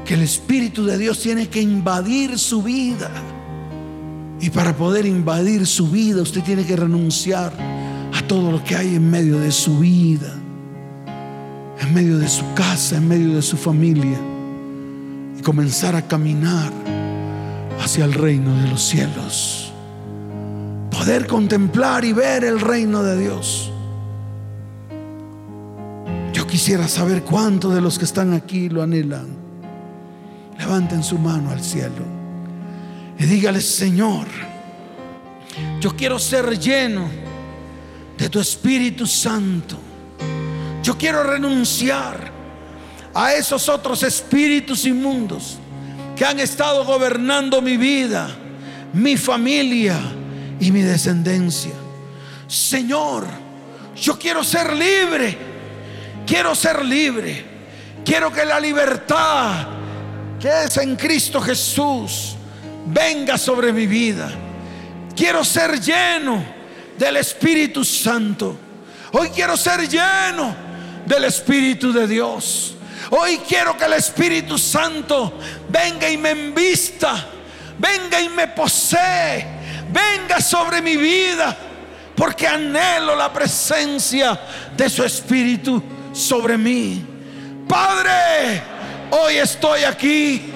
que 0.06 0.16
el 0.16 0.22
Espíritu 0.22 0.86
de 0.86 0.98
Dios 0.98 1.20
tiene 1.20 1.48
que 1.48 1.62
invadir 1.62 2.38
su 2.38 2.62
vida. 2.62 3.10
Y 4.42 4.50
para 4.50 4.76
poder 4.76 5.06
invadir 5.06 5.66
su 5.66 5.90
vida, 5.90 6.22
usted 6.22 6.44
tiene 6.44 6.66
que 6.66 6.76
renunciar 6.76 7.54
a 8.14 8.22
todo 8.28 8.52
lo 8.52 8.64
que 8.64 8.76
hay 8.76 8.96
en 8.96 9.10
medio 9.10 9.40
de 9.40 9.52
su 9.52 9.80
vida, 9.80 10.34
en 11.80 11.94
medio 11.94 12.18
de 12.18 12.28
su 12.28 12.44
casa, 12.54 12.98
en 12.98 13.08
medio 13.08 13.36
de 13.36 13.42
su 13.42 13.56
familia, 13.56 14.20
y 15.38 15.42
comenzar 15.42 15.96
a 15.96 16.02
caminar 16.02 16.72
hacia 17.82 18.04
el 18.04 18.14
reino 18.14 18.54
de 18.62 18.68
los 18.70 18.84
cielos. 18.84 19.72
Poder 20.92 21.26
contemplar 21.26 22.04
y 22.04 22.14
ver 22.14 22.44
el 22.44 22.60
reino 22.60 23.02
de 23.02 23.18
Dios. 23.18 23.72
Yo 26.34 26.46
quisiera 26.46 26.88
saber 26.88 27.24
cuántos 27.24 27.74
de 27.74 27.82
los 27.82 27.98
que 27.98 28.06
están 28.06 28.34
aquí 28.34 28.68
lo 28.68 28.84
anhelan. 28.84 29.43
Levanten 30.58 31.04
su 31.04 31.18
mano 31.18 31.52
al 31.52 31.64
cielo 31.64 32.24
y 33.18 33.26
dígale, 33.26 33.62
Señor, 33.62 34.28
yo 35.80 35.96
quiero 35.96 36.18
ser 36.20 36.58
lleno 36.60 37.10
de 38.18 38.30
tu 38.30 38.40
Espíritu 38.40 39.06
Santo. 39.06 39.78
Yo 40.82 40.98
quiero 40.98 41.24
renunciar 41.24 42.32
a 43.14 43.34
esos 43.34 43.70
otros 43.70 44.04
espíritus 44.04 44.86
inmundos 44.86 45.58
que 46.16 46.26
han 46.26 46.40
estado 46.40 46.84
gobernando 46.84 47.62
mi 47.62 47.78
vida, 47.78 48.30
mi 48.94 49.16
familia 49.16 50.00
y 50.60 50.72
mi 50.72 50.82
descendencia. 50.82 51.72
Señor, 52.48 53.26
yo 53.96 54.18
quiero 54.20 54.44
ser 54.44 54.74
libre. 54.74 55.38
Quiero 56.26 56.56
ser 56.56 56.84
libre. 56.84 57.46
Quiero 58.04 58.32
que 58.32 58.44
la 58.44 58.60
libertad 58.60 59.68
que 60.44 60.66
es 60.66 60.76
en 60.76 60.98
Cristo 60.98 61.40
Jesús 61.40 62.36
venga 62.88 63.38
sobre 63.38 63.72
mi 63.72 63.88
vida. 63.88 64.30
Quiero 65.16 65.42
ser 65.46 65.80
lleno 65.80 66.44
del 66.98 67.16
Espíritu 67.16 67.86
Santo. 67.86 68.58
Hoy 69.14 69.30
quiero 69.30 69.56
ser 69.56 69.88
lleno 69.88 70.54
del 71.06 71.24
Espíritu 71.24 71.94
de 71.94 72.08
Dios. 72.08 72.76
Hoy 73.12 73.40
quiero 73.48 73.78
que 73.78 73.86
el 73.86 73.94
Espíritu 73.94 74.58
Santo 74.58 75.40
venga 75.70 76.10
y 76.10 76.18
me 76.18 76.32
envista, 76.32 77.26
venga 77.80 78.20
y 78.20 78.28
me 78.28 78.50
posee, 78.50 79.48
venga 79.94 80.42
sobre 80.42 80.82
mi 80.82 80.98
vida, 80.98 81.56
porque 82.18 82.50
anhelo 82.50 83.16
la 83.16 83.32
presencia 83.32 84.38
de 84.76 84.90
su 84.90 85.06
Espíritu 85.06 85.82
sobre 86.12 86.58
mí. 86.58 87.02
Padre, 87.66 88.73
Hoy 89.16 89.38
estoy 89.38 89.84
aquí. 89.84 90.52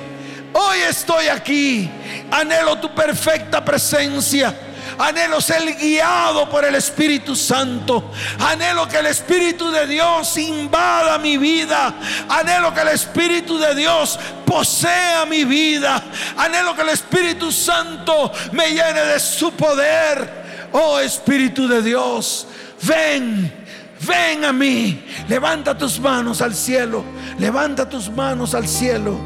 Hoy 0.52 0.80
estoy 0.80 1.28
aquí. 1.28 1.88
Anhelo 2.32 2.80
tu 2.80 2.94
perfecta 2.94 3.64
presencia. 3.64 4.52
Anhelo 4.98 5.40
ser 5.40 5.76
guiado 5.76 6.50
por 6.50 6.66
el 6.66 6.74
Espíritu 6.74 7.36
Santo. 7.36 8.12
Anhelo 8.40 8.88
que 8.88 8.98
el 8.98 9.06
Espíritu 9.06 9.70
de 9.70 9.86
Dios 9.86 10.36
invada 10.38 11.20
mi 11.20 11.38
vida. 11.38 11.94
Anhelo 12.28 12.74
que 12.74 12.82
el 12.82 12.88
Espíritu 12.88 13.60
de 13.60 13.76
Dios 13.76 14.18
posea 14.44 15.28
mi 15.28 15.46
vida. 15.46 16.04
Anhelo 16.36 16.76
que 16.76 16.82
el 16.82 16.90
Espíritu 16.90 17.52
Santo 17.52 18.32
me 18.54 18.70
llene 18.72 19.02
de 19.02 19.20
su 19.20 19.52
poder. 19.52 20.48
Oh 20.72 21.00
Espíritu 21.00 21.68
de 21.68 21.84
Dios, 21.84 22.48
ven 22.82 23.68
ven 24.06 24.46
a 24.46 24.54
mí, 24.54 25.04
levanta 25.28 25.78
tus 25.78 26.00
manos 26.00 26.42
al 26.42 26.54
cielo, 26.54 27.04
levanta 27.40 27.88
tus 27.88 28.10
manos 28.10 28.54
al 28.54 28.68
cielo, 28.68 29.18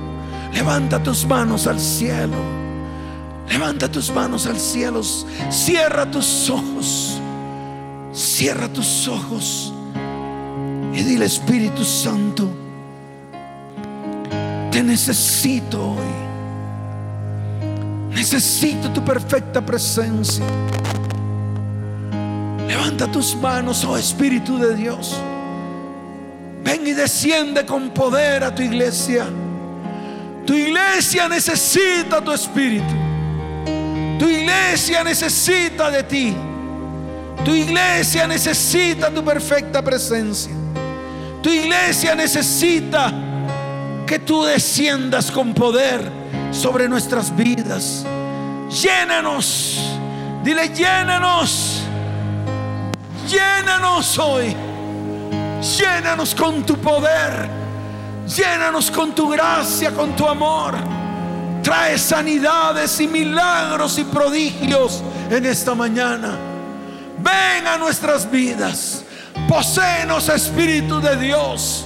levanta 0.53 1.01
tus 1.01 1.25
manos 1.25 1.67
al 1.67 1.79
cielo, 1.79 2.35
levanta 3.49 3.89
tus 3.89 4.11
manos 4.13 4.45
al 4.47 4.57
cielo, 4.57 5.01
cierra 5.49 6.09
tus 6.09 6.49
ojos, 6.49 7.19
cierra 8.13 8.67
tus 8.67 9.07
ojos. 9.07 9.73
Y 10.93 11.03
dile 11.03 11.25
Espíritu 11.25 11.85
Santo, 11.85 12.49
te 14.71 14.83
necesito 14.83 15.91
hoy, 15.91 16.11
necesito 18.13 18.89
tu 18.91 19.03
perfecta 19.03 19.65
presencia. 19.65 20.43
Levanta 22.67 23.09
tus 23.09 23.35
manos, 23.35 23.85
oh 23.85 23.97
Espíritu 23.97 24.57
de 24.57 24.75
Dios. 24.75 25.15
Ven 26.63 26.85
y 26.85 26.93
desciende 26.93 27.65
con 27.65 27.89
poder 27.91 28.43
a 28.43 28.53
tu 28.53 28.61
iglesia. 28.61 29.25
Tu 30.45 30.53
iglesia 30.53 31.27
necesita 31.27 32.21
tu 32.21 32.31
espíritu. 32.31 32.93
Tu 34.19 34.27
iglesia 34.27 35.03
necesita 35.03 35.89
de 35.89 36.03
ti. 36.03 36.35
Tu 37.43 37.55
iglesia 37.55 38.27
necesita 38.27 39.09
tu 39.09 39.23
perfecta 39.23 39.81
presencia. 39.81 40.53
Tu 41.41 41.49
iglesia 41.49 42.15
necesita 42.15 43.11
que 44.05 44.19
tú 44.19 44.43
desciendas 44.43 45.31
con 45.31 45.53
poder 45.53 46.11
sobre 46.51 46.87
nuestras 46.87 47.35
vidas. 47.35 48.05
Llénanos. 48.69 49.97
Dile, 50.43 50.69
llénanos 50.69 51.81
Llénanos 53.31 54.19
hoy. 54.19 54.55
Llénanos 55.61 56.33
con 56.33 56.63
tu 56.63 56.77
poder. 56.77 57.49
Llénanos 58.27 58.89
con 58.89 59.13
tu 59.13 59.29
gracia, 59.29 59.91
con 59.91 60.15
tu 60.15 60.27
amor. 60.27 60.75
Trae 61.61 61.97
sanidades 61.97 62.99
y 62.99 63.07
milagros 63.07 63.99
y 63.99 64.03
prodigios 64.03 65.03
en 65.29 65.45
esta 65.45 65.75
mañana. 65.75 66.35
Ven 67.19 67.67
a 67.67 67.77
nuestras 67.77 68.29
vidas. 68.29 69.03
Posenos, 69.47 70.29
Espíritu 70.29 70.99
de 70.99 71.15
Dios. 71.17 71.85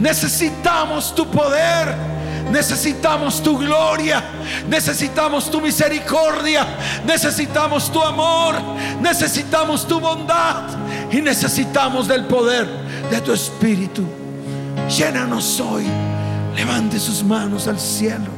Necesitamos 0.00 1.14
tu 1.14 1.30
poder 1.30 2.12
Necesitamos 2.50 3.42
tu 3.42 3.56
gloria, 3.56 4.22
necesitamos 4.68 5.50
tu 5.50 5.58
misericordia, 5.60 6.66
necesitamos 7.06 7.90
tu 7.90 8.02
amor, 8.02 8.56
necesitamos 9.00 9.88
tu 9.88 9.98
bondad 9.98 10.64
y 11.10 11.22
necesitamos 11.22 12.06
del 12.06 12.26
poder 12.26 12.68
de 13.12 13.20
tu 13.20 13.32
Espíritu. 13.32 14.02
Llénanos 14.88 15.60
hoy. 15.60 15.84
Levante 16.56 16.98
sus 16.98 17.22
manos 17.22 17.68
al 17.68 17.78
cielo. 17.78 18.30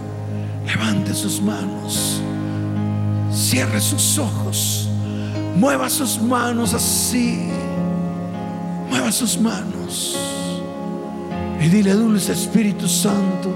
Levante 0.66 1.14
sus 1.14 1.40
manos. 1.40 2.20
Cierre 3.32 3.80
sus 3.80 4.18
ojos. 4.18 4.88
Mueva 5.56 5.88
sus 5.88 6.20
manos 6.20 6.74
así. 6.74 7.48
Mueva 8.90 9.12
sus 9.12 9.38
manos. 9.38 10.16
Y 11.60 11.68
dile, 11.68 11.92
dulce 11.94 12.32
Espíritu 12.32 12.86
Santo, 12.86 13.54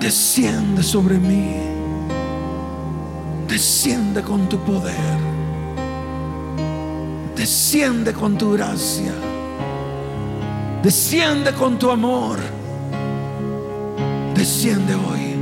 desciende 0.00 0.82
sobre 0.82 1.18
mí. 1.18 1.54
Desciende 3.46 4.22
con 4.22 4.48
tu 4.48 4.58
poder. 4.64 5.33
Desciende 7.44 8.14
con 8.14 8.38
tu 8.38 8.52
gracia. 8.52 9.12
Desciende 10.82 11.52
con 11.52 11.78
tu 11.78 11.90
amor. 11.90 12.38
Desciende 14.34 14.94
hoy. 14.94 15.34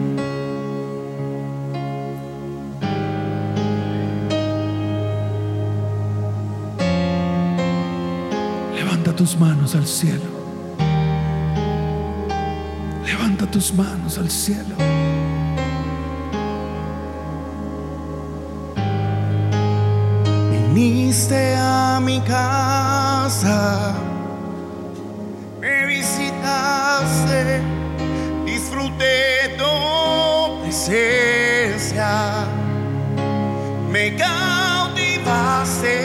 Levanta 8.75 9.15
tus 9.15 9.39
manos 9.39 9.77
al 9.77 9.87
cielo. 9.87 10.25
Levanta 13.07 13.49
tus 13.49 13.73
manos 13.75 14.19
al 14.19 14.29
cielo. 14.29 14.92
Viniste 21.13 21.55
a 21.59 22.01
mi 22.01 22.23
casa, 22.23 23.93
me 25.61 25.85
visitaste, 25.85 27.61
disfruté 28.47 29.55
tu 29.59 30.63
presencia, 30.63 32.47
me 33.91 34.17
cautivaste, 34.17 35.99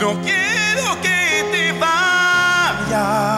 no 0.00 0.10
quiero 0.22 1.00
que 1.02 1.42
te 1.50 1.72
vayas, 1.72 3.37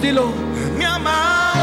Dilo. 0.00 0.32
mi 0.78 0.84
amado, 0.84 1.62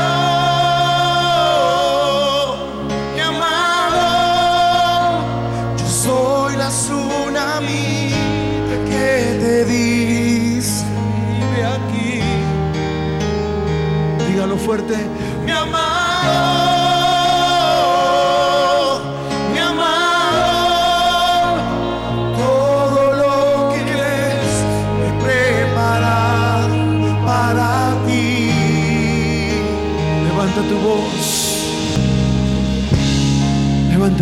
mi 3.16 3.22
amado. 3.22 5.24
Yo 5.78 5.88
soy 5.88 6.56
la 6.56 6.70
tsunami 6.70 8.12
que 8.90 9.38
te 9.42 9.66
dice, 9.66 10.86
aquí, 11.66 12.22
Dígalo 14.28 14.58
fuerte. 14.58 15.09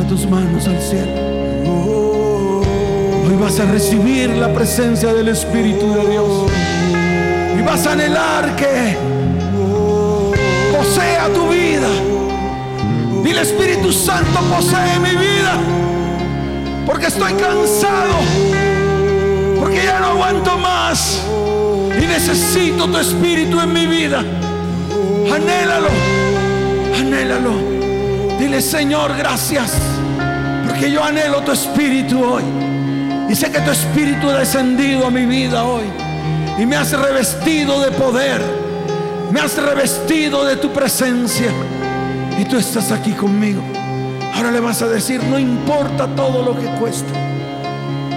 Tus 0.07 0.25
manos 0.25 0.67
al 0.67 0.81
cielo. 0.81 1.11
Hoy 3.25 3.35
vas 3.35 3.59
a 3.59 3.65
recibir 3.65 4.29
la 4.29 4.53
presencia 4.53 5.13
del 5.13 5.27
Espíritu 5.27 5.93
de 5.93 6.09
Dios. 6.09 6.51
Y 7.57 7.61
vas 7.61 7.85
a 7.85 7.91
anhelar 7.91 8.55
que 8.55 8.97
posea 10.75 11.27
tu 11.33 11.49
vida. 11.49 11.89
Dile 13.23 13.41
Espíritu 13.41 13.91
Santo, 13.91 14.39
posee 14.49 14.99
mi 14.99 15.11
vida. 15.11 15.57
Porque 16.85 17.07
estoy 17.07 17.33
cansado. 17.33 18.15
Porque 19.59 19.83
ya 19.83 19.99
no 19.99 20.07
aguanto 20.07 20.57
más. 20.57 21.21
Y 22.01 22.05
necesito 22.05 22.87
tu 22.87 22.97
Espíritu 22.97 23.59
en 23.59 23.73
mi 23.73 23.85
vida. 23.85 24.19
Anhélalo. 24.19 25.89
Anhélalo. 26.97 27.51
Dile, 28.39 28.61
Señor, 28.61 29.17
gracias. 29.17 29.96
Porque 30.77 30.91
yo 30.91 31.03
anhelo 31.03 31.41
tu 31.41 31.53
espíritu 31.53 32.23
hoy. 32.23 32.43
Y 33.27 33.35
sé 33.35 33.49
que 33.49 33.59
tu 33.61 33.71
espíritu 33.71 34.29
ha 34.29 34.37
descendido 34.37 35.07
a 35.07 35.09
mi 35.09 35.25
vida 35.25 35.63
hoy. 35.63 35.85
Y 36.59 36.67
me 36.67 36.75
has 36.75 36.91
revestido 36.91 37.81
de 37.81 37.89
poder. 37.93 38.39
Me 39.31 39.39
has 39.39 39.57
revestido 39.57 40.45
de 40.45 40.55
tu 40.57 40.71
presencia. 40.71 41.51
Y 42.37 42.45
tú 42.45 42.57
estás 42.57 42.91
aquí 42.91 43.13
conmigo. 43.13 43.63
Ahora 44.35 44.51
le 44.51 44.59
vas 44.59 44.83
a 44.83 44.87
decir, 44.87 45.23
no 45.23 45.39
importa 45.39 46.05
todo 46.15 46.43
lo 46.43 46.55
que 46.55 46.67
cueste. 46.79 47.11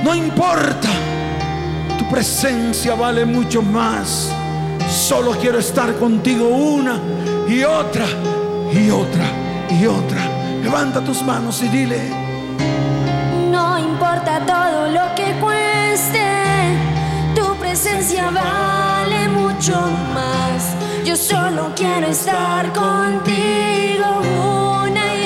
No 0.05 0.15
importa. 0.15 0.91
Tu 1.99 2.07
presencia 2.11 2.95
vale 2.95 3.25
mucho 3.25 3.63
más. 3.63 4.29
Solo 4.87 5.31
quiero 5.41 5.61
estar 5.61 5.95
contigo 5.95 6.47
una 6.47 7.01
y 7.49 7.63
otra 7.63 8.05
y 8.71 8.91
otra 8.91 9.25
y 9.71 9.87
otra. 9.87 10.29
Levanta 10.63 11.01
tus 11.01 11.23
manos 11.23 11.63
y 11.63 11.69
dile, 11.69 12.20
importa 13.93 14.41
todo 14.47 14.89
lo 14.89 15.15
que 15.17 15.29
cueste, 15.41 16.27
tu 17.35 17.47
presencia 17.57 18.31
vale 18.31 19.29
mucho 19.29 19.75
más. 20.15 20.75
Yo 21.05 21.17
solo 21.17 21.73
quiero 21.75 22.07
estar 22.07 22.73
contigo 22.73 24.09
una 24.87 25.05
y 25.23 25.25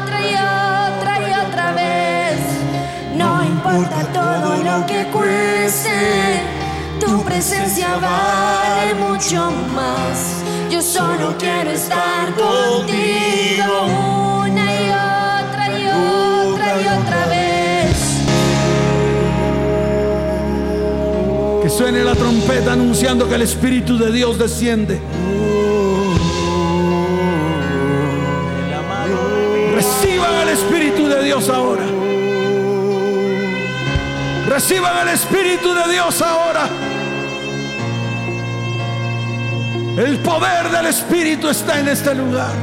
otra 0.00 0.18
y 0.30 0.34
otra 0.34 1.12
y 1.28 1.32
otra 1.46 1.72
vez. 1.72 2.38
No 3.14 3.42
importa 3.42 3.98
todo 4.12 4.56
lo 4.68 4.86
que 4.86 5.00
cueste, 5.16 5.96
tu 7.00 7.22
presencia 7.24 7.96
vale 7.96 8.94
mucho 8.94 9.50
más. 9.74 10.44
Yo 10.70 10.80
solo 10.80 11.34
quiero 11.38 11.70
estar 11.70 12.26
contigo 12.34 13.72
una 14.44 14.65
suene 21.76 22.02
la 22.02 22.14
trompeta 22.14 22.72
anunciando 22.72 23.28
que 23.28 23.34
el 23.34 23.42
Espíritu 23.42 23.98
de 23.98 24.10
Dios 24.10 24.38
desciende. 24.38 24.98
Reciban 29.74 30.34
el 30.36 30.48
Espíritu 30.48 31.06
de 31.06 31.22
Dios 31.22 31.50
ahora. 31.50 31.84
Reciban 34.48 35.06
el 35.06 35.14
Espíritu 35.14 35.74
de 35.74 35.92
Dios 35.92 36.22
ahora. 36.22 36.66
El 39.98 40.18
poder 40.20 40.70
del 40.70 40.86
Espíritu 40.86 41.50
está 41.50 41.78
en 41.78 41.88
este 41.88 42.14
lugar. 42.14 42.54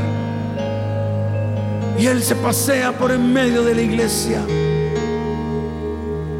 Y 1.99 2.07
Él 2.07 2.23
se 2.23 2.35
pasea 2.35 2.93
por 2.93 3.11
en 3.11 3.31
medio 3.31 3.61
de 3.61 3.75
la 3.75 3.81
iglesia. 3.81 4.41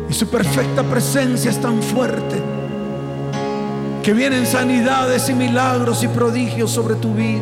Y 0.09 0.13
su 0.13 0.28
perfecta 0.28 0.82
presencia 0.82 1.51
es 1.51 1.61
tan 1.61 1.84
fuerte 1.84 2.53
que 4.04 4.14
vienen 4.14 4.45
sanidades 4.45 5.30
y 5.30 5.34
milagros 5.34 6.04
y 6.04 6.10
prodigios 6.10 6.72
sobre 6.72 6.95
tu 6.95 7.14
vida. 7.14 7.41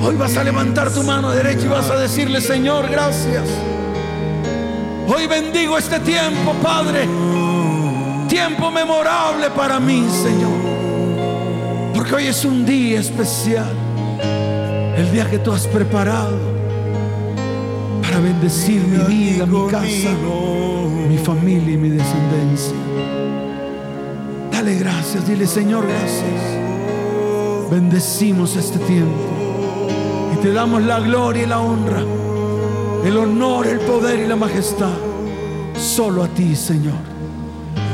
Hoy 0.00 0.14
vas 0.14 0.36
a 0.36 0.44
levantar 0.44 0.92
tu 0.92 1.02
mano 1.02 1.32
derecha 1.32 1.66
y 1.66 1.68
vas 1.68 1.90
a 1.90 1.96
decirle, 1.96 2.40
Señor, 2.40 2.88
gracias. 2.88 3.42
Hoy 5.08 5.26
bendigo 5.26 5.76
este 5.76 5.98
tiempo, 5.98 6.52
Padre. 6.62 7.08
Tiempo 8.28 8.70
memorable 8.70 9.50
para 9.50 9.80
mí, 9.80 10.06
Señor. 10.08 11.92
Porque 11.92 12.14
hoy 12.14 12.26
es 12.28 12.44
un 12.44 12.64
día 12.64 13.00
especial. 13.00 13.72
El 14.96 15.10
día 15.10 15.28
que 15.28 15.38
tú 15.38 15.52
has 15.52 15.66
preparado 15.66 16.38
para 18.02 18.20
bendecir 18.20 18.82
mi 18.82 18.98
vida, 19.04 19.46
mi 19.46 19.68
casa, 19.68 20.10
mi 21.08 21.18
familia 21.18 21.74
y 21.74 21.76
mi 21.76 21.88
descendencia. 21.88 23.17
Gracias, 24.76 25.26
dile 25.26 25.46
Señor, 25.46 25.86
gracias. 25.86 27.70
Bendecimos 27.70 28.54
este 28.56 28.78
tiempo 28.80 29.14
y 30.34 30.36
te 30.42 30.52
damos 30.52 30.82
la 30.82 31.00
gloria 31.00 31.44
y 31.44 31.46
la 31.46 31.60
honra, 31.60 32.02
el 33.04 33.16
honor, 33.16 33.66
el 33.66 33.80
poder 33.80 34.20
y 34.20 34.26
la 34.26 34.36
majestad. 34.36 34.92
Solo 35.76 36.24
a 36.24 36.28
ti, 36.28 36.54
Señor. 36.54 36.98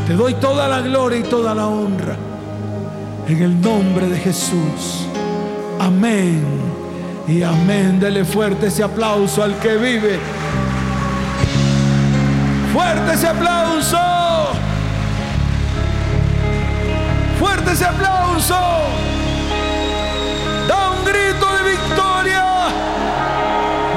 Te 0.07 0.15
doy 0.15 0.35
toda 0.35 0.69
la 0.69 0.81
gloria 0.81 1.21
y 1.21 1.23
toda 1.23 1.55
la 1.55 1.67
honra. 1.67 2.17
En 3.29 3.43
el 3.43 3.61
nombre 3.61 4.09
de 4.09 4.19
Jesús. 4.19 5.07
Amén 5.79 6.43
y 7.29 7.43
amén. 7.43 8.01
Dele 8.01 8.25
fuerte 8.25 8.67
ese 8.67 8.83
aplauso 8.83 9.43
al 9.43 9.59
que 9.59 9.77
vive. 9.77 10.19
Fuerte 12.73 13.15
ese 13.15 13.29
aplauso. 13.29 14.24
Fuerte 17.45 17.73
ese 17.73 17.85
aplauso. 17.85 18.57
Da 20.67 20.89
un 20.93 21.05
grito 21.05 21.47
de 21.57 21.63
victoria. 21.73 22.45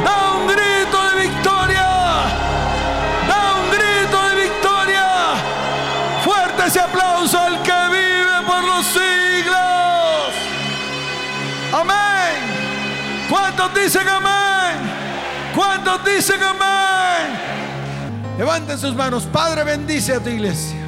Da 0.04 0.32
un 0.38 0.48
grito 0.48 0.98
de 1.08 1.22
victoria. 1.28 1.88
Da 3.26 3.42
un 3.56 3.70
grito 3.72 4.18
de 4.28 4.36
victoria. 4.44 5.08
Fuerte 6.26 6.66
ese 6.68 6.82
aplauso 6.82 7.40
al 7.40 7.64
que 7.64 7.80
vive 7.90 8.38
por 8.46 8.64
los 8.66 8.86
siglos. 8.86 10.34
Amén. 11.72 12.36
¿Cuántos 13.30 13.74
dicen 13.74 14.10
amén? 14.10 14.76
¿Cuántos 15.56 16.04
dicen 16.04 16.44
amén? 16.44 17.40
Levanten 18.38 18.78
sus 18.78 18.94
manos. 18.94 19.24
Padre, 19.24 19.64
bendice 19.64 20.16
a 20.16 20.20
tu 20.20 20.30
iglesia. 20.30 20.87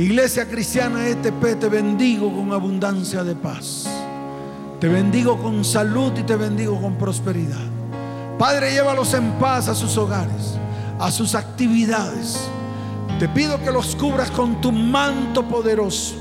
Iglesia 0.00 0.48
cristiana 0.48 1.06
ETP, 1.08 1.60
te 1.60 1.68
bendigo 1.68 2.34
con 2.34 2.54
abundancia 2.54 3.22
de 3.22 3.34
paz. 3.34 3.86
Te 4.80 4.88
bendigo 4.88 5.36
con 5.36 5.62
salud 5.62 6.10
y 6.18 6.22
te 6.22 6.36
bendigo 6.36 6.80
con 6.80 6.94
prosperidad. 6.94 7.66
Padre, 8.38 8.72
llévalos 8.72 9.12
en 9.12 9.32
paz 9.32 9.68
a 9.68 9.74
sus 9.74 9.98
hogares, 9.98 10.54
a 10.98 11.10
sus 11.10 11.34
actividades. 11.34 12.48
Te 13.18 13.28
pido 13.28 13.62
que 13.62 13.70
los 13.70 13.94
cubras 13.94 14.30
con 14.30 14.62
tu 14.62 14.72
manto 14.72 15.46
poderoso 15.46 16.14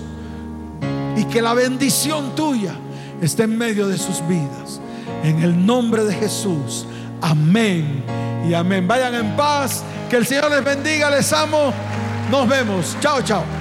y 1.16 1.24
que 1.24 1.42
la 1.42 1.54
bendición 1.54 2.36
tuya 2.36 2.74
esté 3.22 3.44
en 3.44 3.58
medio 3.58 3.88
de 3.88 3.98
sus 3.98 4.22
vidas. 4.28 4.82
En 5.24 5.42
el 5.42 5.66
nombre 5.66 6.04
de 6.04 6.16
Jesús. 6.16 6.86
Amén 7.22 8.04
y 8.46 8.54
amén. 8.54 8.86
Vayan 8.90 9.16
en 9.16 9.38
paz. 9.38 9.86
Que 10.10 10.18
el 10.18 10.26
Señor 10.26 10.52
les 10.52 10.66
bendiga. 10.66 11.10
Les 11.10 11.32
amo. 11.32 11.72
Nos 12.30 12.46
vemos. 12.46 12.98
Chao, 13.00 13.22
chao. 13.22 13.59